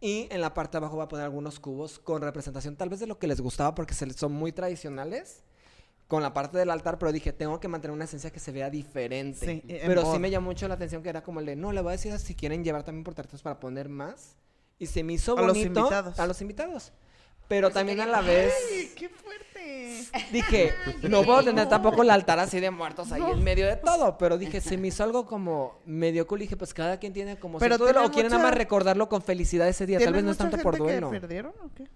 [0.00, 3.00] Y en la parte de abajo voy a poner algunos cubos con representación tal vez
[3.00, 5.42] de lo que les gustaba porque se, son muy tradicionales
[6.06, 8.70] con la parte del altar, pero dije, tengo que mantener una esencia que se vea
[8.70, 9.46] diferente.
[9.46, 11.82] Sí, pero sí me llamó mucho la atención que era como el de, no, le
[11.82, 14.36] voy a decir si quieren llevar también portarretratos para poner más.
[14.78, 16.18] Y se me hizo A los bonito invitados.
[16.18, 16.92] a los invitados.
[17.48, 19.48] Pero también a la vez ¡Ay, qué fuerte!
[20.32, 20.72] dije,
[21.02, 24.38] no puedo tener tampoco el altar así de muertos ahí en medio de todo, pero
[24.38, 27.76] dije, se me hizo algo como medio cool, dije, pues cada quien tiene como Pero
[27.76, 30.30] su duelo, o quieren nada más recordarlo con felicidad ese día, tal ¿Tienes vez no
[30.32, 31.10] es tanto por que duelo.
[31.10, 31.88] perdieron o qué?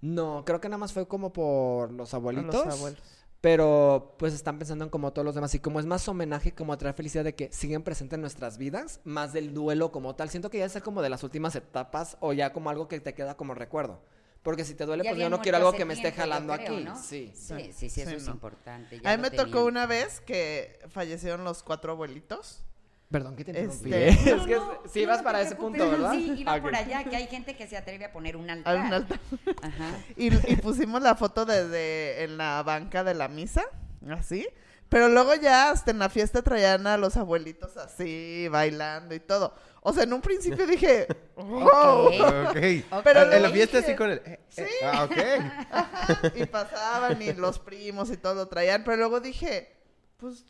[0.00, 2.66] No, creo que nada más fue como por los A abuelitos.
[2.66, 3.00] los abuelos.
[3.40, 6.76] Pero pues están pensando en como todos los demás y como es más homenaje, como
[6.78, 10.30] traer felicidad de que siguen presentes en nuestras vidas, más del duelo como tal.
[10.30, 13.12] Siento que ya es como de las últimas etapas o ya como algo que te
[13.14, 14.00] queda como recuerdo.
[14.44, 16.74] Porque si te duele, Ya pues yo no quiero algo que me esté jalando creo,
[16.76, 16.84] aquí.
[16.84, 16.96] ¿no?
[16.96, 17.32] Sí.
[17.34, 18.32] Sí, sí, sí, Sí, eso es no.
[18.34, 18.96] importante.
[18.96, 19.64] A ya mí lo me tocó tenían.
[19.66, 22.62] una vez que fallecieron los cuatro abuelitos.
[23.10, 23.92] Perdón que te interrumpí.
[23.94, 24.36] Este- ¿eh?
[24.36, 26.12] No, es que No, sí no vas te para ese punto, ¿verdad?
[26.12, 26.76] Sí, iba Ah, por ok.
[26.76, 28.76] allá, que hay gente que se atreve a poner un altar.
[28.76, 29.20] a un altar.
[29.62, 29.98] Ajá.
[30.16, 33.64] Y, y pusimos la foto desde en la banca de la misa,
[34.10, 34.46] así.
[34.88, 39.54] Pero luego ya hasta en la fiesta traían a los abuelitos así, bailando y todo.
[39.82, 41.06] O sea, en un principio dije,
[41.36, 42.06] wow.
[42.48, 42.54] Ok.
[43.04, 44.22] Pero en la fiesta dije, así con el...
[44.24, 46.34] eh, eh, Ah, ok.
[46.36, 48.84] Y pasaban y los primos y todo lo traían.
[48.84, 49.76] Pero luego dije,
[50.16, 50.44] pues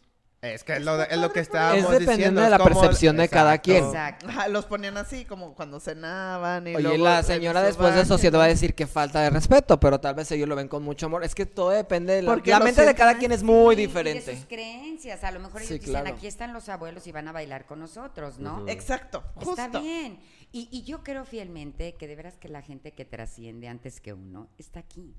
[0.45, 2.41] Es que es lo, de- es lo que Es estábamos dependiendo diciendo.
[2.41, 3.85] de es la como- percepción de cada quien.
[3.85, 4.27] Exacto.
[4.51, 6.67] los ponían así como cuando cenaban.
[6.67, 9.21] Y Oye, luego la señora después de eso sí te va a decir que falta
[9.23, 11.25] de respeto, pero tal vez ellos lo ven con mucho amor.
[11.25, 13.87] Es que todo depende de la, la mente de cada quien es muy Sí, y
[13.87, 14.31] diferente.
[14.31, 15.25] de sus creencias.
[15.25, 16.15] A lo mejor ellos Sí, dicen, claro.
[16.17, 18.65] aquí están los abuelos y van a bailar con nosotros, ¿no?
[18.69, 19.61] Exacto, justo.
[19.63, 20.19] Está bien.
[20.53, 24.13] Y, y yo creo fielmente que de veras que la gente que trasciende antes que
[24.13, 25.17] uno está aquí.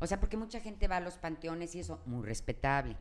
[0.00, 2.96] O sea, porque mucha gente va a los panteones y eso, muy respetable.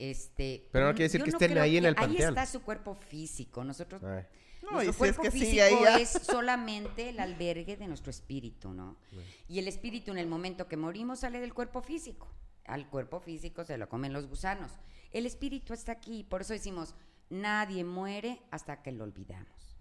[0.00, 2.22] Este, Pero no quiere decir que no estén ahí en el panteón.
[2.22, 3.62] Ahí está su cuerpo físico.
[3.62, 4.24] Nosotros Ay.
[4.62, 8.10] No, nuestro y si es cuerpo que físico ahí es solamente el albergue de nuestro
[8.10, 8.96] espíritu, ¿no?
[9.48, 12.28] Y el espíritu en el momento que morimos sale del cuerpo físico.
[12.64, 14.72] Al cuerpo físico se lo comen los gusanos.
[15.12, 16.94] El espíritu está aquí, por eso decimos,
[17.30, 19.76] nadie muere hasta que lo olvidamos.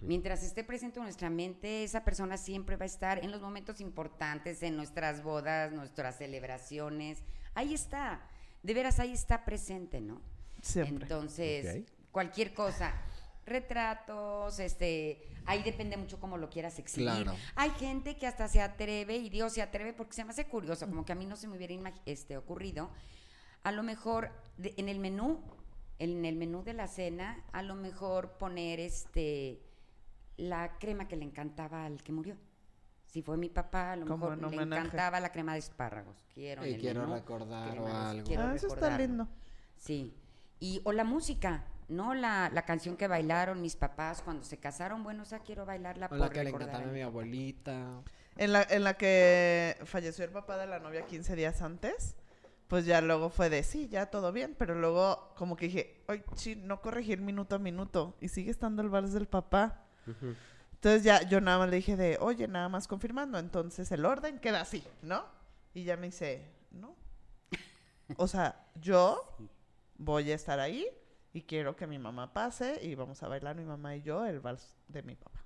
[0.00, 3.80] Mientras esté presente en nuestra mente, esa persona siempre va a estar en los momentos
[3.80, 7.22] importantes, en nuestras bodas, nuestras celebraciones.
[7.54, 8.28] Ahí está,
[8.62, 10.20] de veras ahí está presente, ¿no?
[10.60, 11.04] Siempre.
[11.04, 12.94] Entonces, cualquier cosa,
[13.44, 17.08] retratos, este, ahí depende mucho cómo lo quieras exhibir.
[17.10, 17.34] Claro.
[17.56, 20.86] Hay gente que hasta se atreve, y Dios se atreve porque se me hace curioso,
[20.88, 21.74] como que a mí no se me hubiera
[22.06, 22.90] este, ocurrido.
[23.64, 25.40] A lo mejor de- en el menú,
[25.98, 29.60] en el menú de la cena, a lo mejor poner este
[30.36, 32.36] la crema que le encantaba al que murió.
[33.12, 34.80] Si fue mi papá, a lo mejor le homenaje.
[34.86, 36.16] encantaba la crema de espárragos.
[36.32, 38.26] Quiero, en Y el quiero menú, recordar o algo.
[38.26, 39.28] quiero Ah, eso está lindo.
[39.76, 40.14] Sí.
[40.60, 42.14] Y, o la música, ¿no?
[42.14, 45.02] La, la canción que bailaron mis papás cuando se casaron.
[45.04, 48.00] Bueno, o sea, quiero bailarla O la por que le recordar encantaba a mi abuelita.
[48.36, 52.16] En la, en la que falleció el papá de la novia 15 días antes,
[52.66, 56.22] pues ya luego fue de sí, ya todo bien, pero luego como que dije, ay,
[56.34, 59.84] sí, no corregí el minuto a minuto y sigue estando el vals del papá.
[60.82, 64.40] Entonces ya yo nada más le dije de, oye, nada más confirmando, entonces el orden
[64.40, 65.24] queda así, ¿no?
[65.74, 66.96] Y ya me dice, no.
[68.16, 69.22] O sea, yo
[69.96, 70.84] voy a estar ahí
[71.32, 74.40] y quiero que mi mamá pase y vamos a bailar mi mamá y yo el
[74.40, 75.44] vals de mi papá.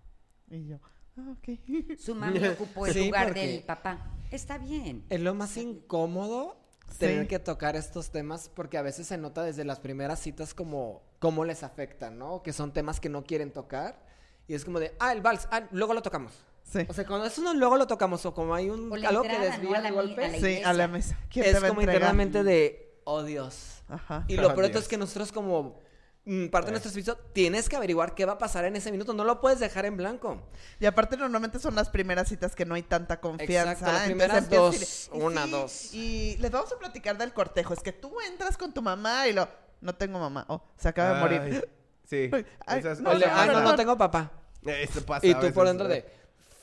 [0.49, 0.78] Y yo,
[1.18, 1.99] ah, ok.
[1.99, 3.99] Su mami ocupó el Sí, lugar del papá.
[4.30, 5.05] Está bien.
[5.11, 6.57] Es lo más incómodo
[6.99, 7.28] tener Sí.
[7.28, 11.45] que tocar estos temas porque a veces se nota desde las primeras citas como cómo
[11.45, 12.43] les afectan, ¿no?
[12.43, 14.05] Que son temas que no quieren tocar
[14.49, 16.32] y es como de, ah, el vals, ah, luego lo tocamos.
[16.62, 16.80] Sí.
[16.88, 19.57] O sea, cuando es uno luego lo tocamos o como hay un algo que entrada,
[19.57, 19.62] ¿no?
[19.62, 21.16] desvía la el golpe, a la Sí, a la mesa.
[21.30, 21.94] ¿Quién te es como entregar?
[21.94, 23.82] internamente de, oh Dios.
[23.88, 24.24] Ajá.
[24.28, 24.76] Y lo Oh, Dios.
[24.76, 25.80] es que nosotros como
[26.24, 29.14] mm, parte de nuestro servicio tienes que averiguar qué va a pasar en ese minuto,
[29.14, 30.42] no lo puedes dejar en blanco.
[30.80, 33.72] Y aparte normalmente son las primeras citas que no hay tanta confianza.
[33.72, 35.94] Exacto, las primeras dos, y una, sí, dos.
[35.94, 37.74] Y les vamos a platicar del cortejo.
[37.74, 39.49] Es que tú entras con tu mamá y lo...
[39.80, 40.47] No tengo mamá.
[40.49, 41.68] Oh, se acaba de morir.
[42.09, 42.30] Sí.
[42.66, 44.30] Ay, Esas no, O le- cosas ah, no, no tengo papá.
[44.64, 46.04] Eso pasa Y a tú por veces, dentro de,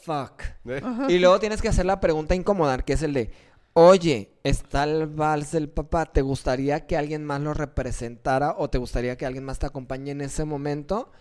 [0.01, 0.41] fuck.
[0.65, 0.81] ¿Eh?
[1.09, 3.31] Y luego tienes que hacer la pregunta incómoda, que es el de,
[3.73, 8.77] oye, está el vals del papá, ¿te gustaría que alguien más lo representara o te
[8.77, 11.11] gustaría que alguien más te acompañe en ese momento?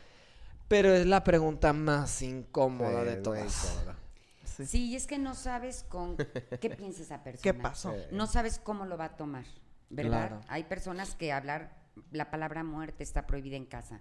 [0.68, 3.64] Pero es la pregunta más incómoda Sí, de todas.
[3.75, 3.97] incómoda.
[4.45, 4.66] Sí.
[4.66, 7.43] Sí, y es que no sabes con qué piensa esa persona.
[7.43, 7.95] ¿Qué pasó?
[8.11, 9.45] No sabes cómo lo va a tomar,
[9.91, 10.29] ¿verdad?
[10.29, 10.41] Claro.
[10.49, 14.01] Hay personas que hablar la palabra muerte está prohibida en casa.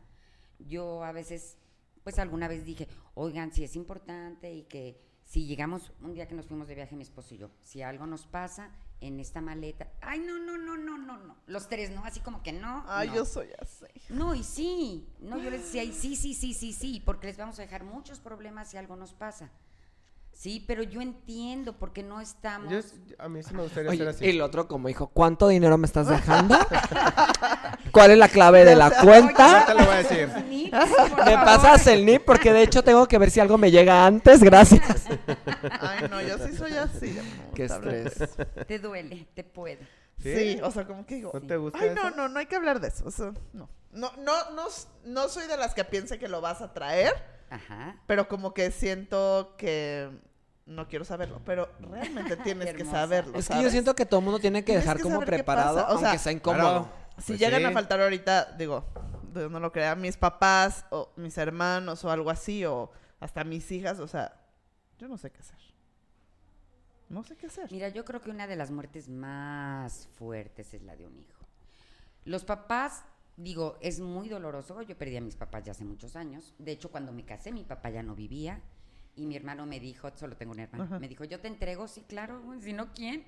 [0.60, 1.58] Yo a veces,
[2.04, 6.36] pues alguna vez dije, oigan, si es importante y que si llegamos un día que
[6.36, 9.92] nos fuimos de viaje mi esposo y yo, si algo nos pasa en esta maleta,
[10.02, 11.38] ay, no, no, no, no, no, no.
[11.48, 12.04] Los tres, ¿no?
[12.06, 12.84] Así como que no.
[12.88, 13.16] Ay, no.
[13.16, 13.86] yo soy así.
[14.10, 17.38] No, y sí, no, yo les decía, y sí, sí, sí, sí, sí, porque les
[17.38, 19.52] vamos a dejar muchos problemas si algo nos pasa.
[20.42, 22.72] Sí, pero yo entiendo porque no estamos...
[22.72, 22.80] Yo,
[23.20, 24.26] a mí sí me gustaría Oye, ser así.
[24.26, 26.58] y el otro como dijo, ¿cuánto dinero me estás dejando?
[27.92, 29.68] ¿Cuál es la clave de la cuenta?
[29.68, 30.30] te lo voy a decir.
[31.26, 34.42] Me pasas el NIP porque de hecho tengo que ver si algo me llega antes,
[34.42, 35.06] gracias.
[35.80, 37.16] Ay, no, yo sí soy así.
[37.54, 38.16] Qué estrés.
[38.68, 39.88] Te duele, te puede.
[40.18, 40.36] ¿Sí?
[40.36, 41.30] Sí, o sea, como que digo...
[41.36, 43.06] ¿No te gusta Ay, no, no, no hay que hablar de eso.
[43.06, 43.70] o sea, no.
[43.92, 44.64] No, no, no,
[45.06, 47.14] no soy de las que piense que lo vas a traer,
[47.52, 48.02] Ajá.
[48.08, 50.10] pero como que siento que
[50.66, 53.38] no quiero saberlo, pero realmente tienes que saberlo.
[53.38, 55.98] Es que yo siento que todo el mundo tiene que dejar que como preparado, o
[56.00, 56.84] sea, aunque sea incómodo.
[56.84, 57.02] Claro.
[57.18, 57.66] Si Pues llegan sí.
[57.66, 58.86] a faltar ahorita, digo,
[59.34, 63.72] Dios no lo crea, mis papás o mis hermanos o algo así, o hasta mis
[63.72, 64.34] hijas, o sea,
[64.98, 65.60] yo no sé qué hacer.
[67.10, 67.70] No sé qué hacer.
[67.72, 71.46] Mira, yo creo que una de las muertes más fuertes es la de un hijo.
[72.24, 73.04] Los papás,
[73.36, 74.82] digo, es muy doloroso.
[74.84, 76.54] Yo perdí a mis papás ya hace muchos años.
[76.58, 78.62] De hecho, cuando me casé, mi papá ya no vivía.
[79.16, 81.00] Y mi hermano me dijo, solo tengo un hermano, Ajá.
[81.00, 83.26] me dijo, yo te entrego, sí, claro, si no, ¿quién?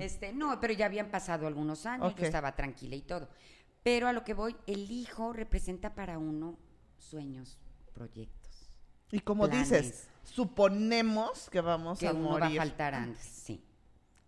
[0.00, 3.28] Este, no, pero ya habían pasado algunos años, yo estaba tranquila y todo.
[3.82, 6.58] Pero a lo que voy, el hijo representa para uno
[6.98, 7.58] sueños,
[7.94, 8.70] proyectos.
[9.10, 9.70] Y como planes.
[9.70, 12.58] dices, suponemos que vamos que a uno morir.
[12.58, 13.64] va a faltar antes, sí.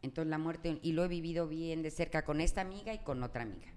[0.03, 3.23] Entonces la muerte, y lo he vivido bien de cerca con esta amiga y con
[3.23, 3.69] otra amiga.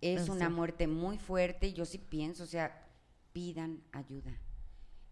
[0.00, 2.86] Es una muerte muy fuerte y yo sí pienso, o sea,
[3.32, 4.38] pidan ayuda.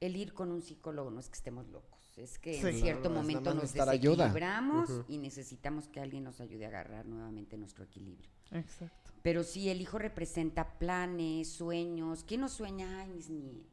[0.02, 2.80] El ir con un psicólogo no es que estemos locos, es que en Sí.
[2.80, 4.24] cierto Claro, es momento nos ayuda.
[4.24, 8.28] desequilibramos y necesitamos que alguien nos ayude a agarrar nuevamente nuestro equilibrio.
[8.50, 9.12] Exacto.
[9.22, 12.24] Pero sí, el hijo representa planes, sueños.
[12.24, 13.02] ¿Quién no sueña?
[13.02, 13.70] Ay, mis nietos.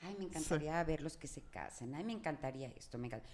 [0.00, 1.94] Ay, me encantaría verlos que se casen.
[1.94, 2.98] Ay, me encantaría esto.
[2.98, 3.28] Me encanta.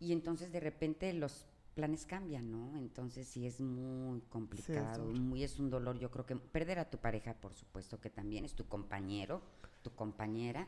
[0.00, 1.46] Y entonces de repente los
[1.76, 2.76] planes cambian, ¿no?
[2.76, 5.04] Entonces sí es muy complicado.
[5.04, 5.20] duro.
[5.20, 5.98] muy es un dolor.
[6.00, 9.40] Yo creo que perder a tu pareja, por supuesto que también es tu compañero,
[9.82, 10.66] tu compañera.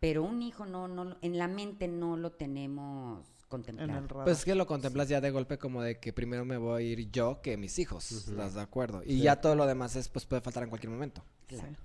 [0.00, 4.24] Pero un hijo no, no, lo- en la mente no lo tenemos En contemplado.
[4.24, 6.86] Pues es que lo contemplas ya de golpe como de que primero me voy a
[6.86, 9.02] ir yo que mis hijos, ¿estás de acuerdo?
[9.04, 9.20] Y Sí.
[9.22, 11.22] ya todo lo demás es, pues puede faltar en cualquier momento.
[11.46, 11.68] Claro.
[11.68, 11.76] Sí.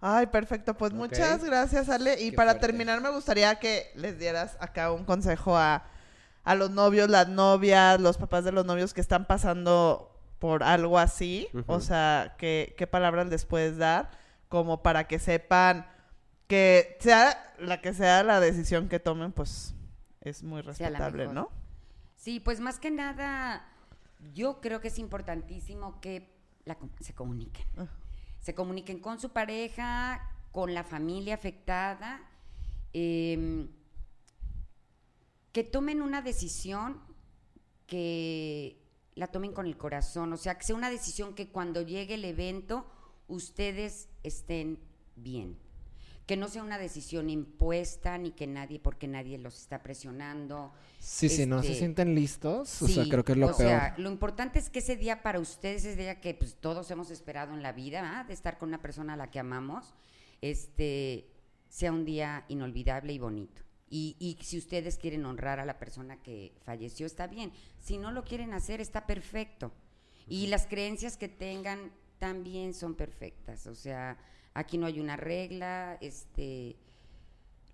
[0.00, 0.74] Ay, perfecto.
[0.74, 2.22] Pues muchas gracias, Ale.
[2.22, 2.66] Y Qué para fuerte.
[2.68, 5.84] terminar, me gustaría que les dieras acá un consejo a,
[6.44, 10.98] a los novios, las novias, los papás de los novios que están pasando por algo
[10.98, 11.48] así.
[11.66, 14.10] O sea, ¿qué, ¿qué palabras les puedes dar?
[14.48, 15.86] Como para que sepan
[16.46, 19.74] que sea la que sea la decisión que tomen, pues
[20.20, 21.28] es muy respetable.
[21.28, 21.50] ¿no?
[22.16, 23.66] Sí, pues más que nada,
[24.34, 26.34] yo creo que es importantísimo que
[26.64, 27.66] la se comuniquen.
[27.76, 27.86] Ah.
[28.40, 32.20] Se comuniquen con su pareja, con la familia afectada,
[32.92, 33.68] em,
[35.52, 37.00] que tomen una decisión
[37.86, 38.82] que
[39.14, 42.24] la tomen con el corazón, o sea, que sea una decisión que cuando llegue el
[42.24, 42.86] evento
[43.28, 44.78] ustedes estén
[45.16, 45.58] bien.
[46.26, 50.72] Que no sea una decisión impuesta ni que nadie, porque nadie los está presionando.
[50.98, 53.68] Sí, sí, no se Este, sienten listos, o sea, creo que es lo o peor.
[53.70, 57.10] sea, lo importante es que ese día para ustedes, ese día que pues, todos hemos
[57.12, 58.24] esperado en la vida, ¿ah?
[58.24, 59.94] de estar con una persona a la que amamos,
[60.40, 61.28] este,
[61.68, 63.62] sea un día inolvidable y bonito.
[63.88, 67.52] Y, y si ustedes quieren honrar a la persona que falleció, está bien.
[67.78, 69.72] Si no lo quieren hacer, está perfecto.
[70.26, 73.68] Y las creencias que tengan también son perfectas.
[73.68, 74.18] O sea,
[74.56, 76.76] aquí no hay una regla, este,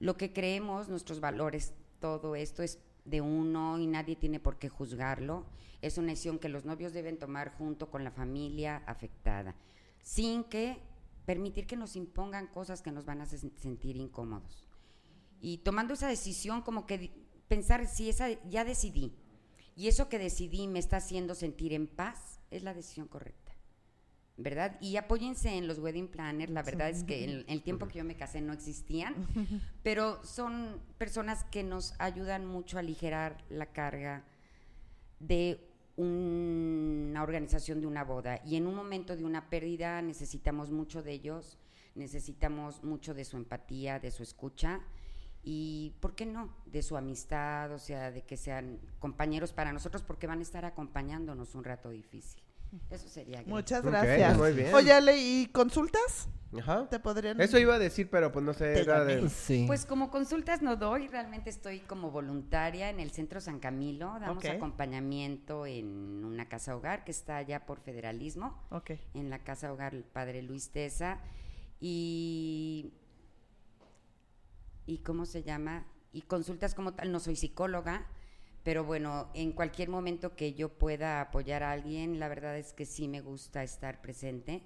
[0.01, 4.69] lo que creemos, nuestros valores, todo esto es de uno y nadie tiene por qué
[4.69, 5.47] juzgarlo.
[5.81, 9.55] Es una decisión que los novios deben tomar junto con la familia afectada,
[10.01, 10.79] sin que
[11.25, 14.67] permitir que nos impongan cosas que nos van a sentir incómodos.
[15.41, 17.13] Y tomando esa decisión, como que
[17.47, 19.15] pensar si esa ya decidí
[19.77, 23.42] y eso que decidí me está haciendo sentir en paz, es la decisión correcta.
[24.39, 24.79] ¿Verdad?
[24.81, 26.51] Y apóyense en los wedding planners.
[26.51, 29.15] La verdad es que en el tiempo que yo me casé no existían,
[29.83, 34.25] pero son personas que nos ayudan mucho a aligerar la carga
[35.21, 35.61] de
[35.97, 38.41] una organización de una boda.
[38.45, 41.59] Y en un momento de una pérdida necesitamos mucho de ellos,
[41.95, 44.81] necesitamos mucho de su empatía, de su escucha
[45.43, 50.03] y, ¿por qué no?, de su amistad, o sea, de que sean compañeros para nosotros
[50.03, 52.43] porque van a estar acompañándonos un rato difícil.
[52.91, 53.43] Eso sería.
[53.47, 54.37] Muchas gracias.
[54.37, 54.75] muy bien.
[54.75, 56.29] Oye, Ale, ¿y consultas?
[56.59, 56.87] Ajá.
[56.91, 57.41] ¿Te podrían...?
[57.41, 59.29] Eso iba a decir, pero pues no sé, era de...
[59.31, 59.65] Sí.
[59.67, 64.45] Pues como consultas no doy, realmente estoy como voluntaria en el Centro San Camilo, damos
[64.45, 68.93] acompañamiento en una casa hogar que está allá por federalismo, Ok.
[69.15, 71.21] en la casa hogar el padre Luis Tesa
[71.81, 72.93] y
[74.85, 78.07] y cómo se llama y consultas como tal, no soy psicóloga,
[78.63, 82.87] pero bueno, en cualquier momento que yo pueda apoyar a alguien, la verdad es que
[82.87, 84.63] sí me gusta estar presente.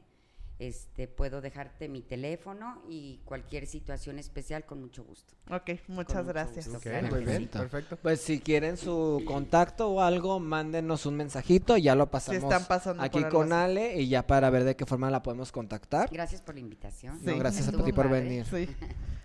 [0.59, 5.34] Este, puedo dejarte mi teléfono y cualquier situación especial con mucho gusto.
[5.51, 6.66] Ok, muchas gracias.
[6.68, 6.88] gusto.
[7.11, 7.49] Muy bien, sí.
[7.53, 7.99] perfecto.
[7.99, 13.03] Pues si quieren su contacto o algo, mándenos un mensajito, ya lo pasamos están pasando
[13.03, 13.64] aquí con así.
[13.64, 16.09] Ale y ya para ver de qué forma la podemos contactar.
[16.11, 17.18] Gracias por la invitación.
[17.18, 17.26] Sí.
[17.26, 18.47] No, gracias a ti por venir.
[18.47, 18.66] Sí.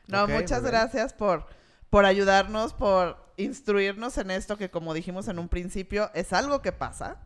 [0.08, 1.46] No, muchas gracias por,
[1.92, 6.72] por ayudarnos, por instruirnos en esto que como dijimos en un principio, es algo que
[6.72, 7.18] pasa.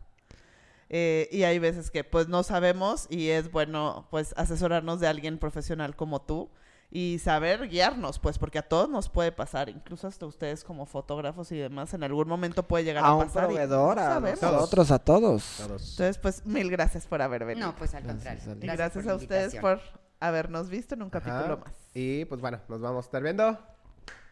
[0.88, 5.38] Eh, y hay veces que pues no sabemos y es bueno pues asesorarnos de alguien
[5.38, 6.48] profesional como tú
[6.92, 11.50] y saber guiarnos, pues porque a todos nos puede pasar, incluso hasta ustedes como fotógrafos
[11.50, 13.46] y demás, en algún momento puede llegar a, A un pasar.
[13.48, 15.44] proveedor, no a nosotros, a todos.
[15.58, 15.90] Todos.
[15.90, 17.66] Entonces, pues mil gracias por haber venido.
[17.66, 18.52] No, pues al Gracias, contrario.
[18.52, 18.66] Ale.
[18.72, 19.80] y gracias la a ustedes por
[20.20, 21.56] habernos visto en un capítulo Ajá.
[21.56, 21.74] más.
[21.94, 23.58] Y pues bueno, nos vamos a estar viendo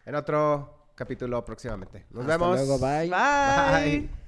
[0.05, 2.05] en otro capítulo próximamente.
[2.11, 2.55] Nos Hasta vemos.
[2.55, 3.09] luego, bye.
[3.09, 3.99] Bye.
[3.99, 4.24] Bye.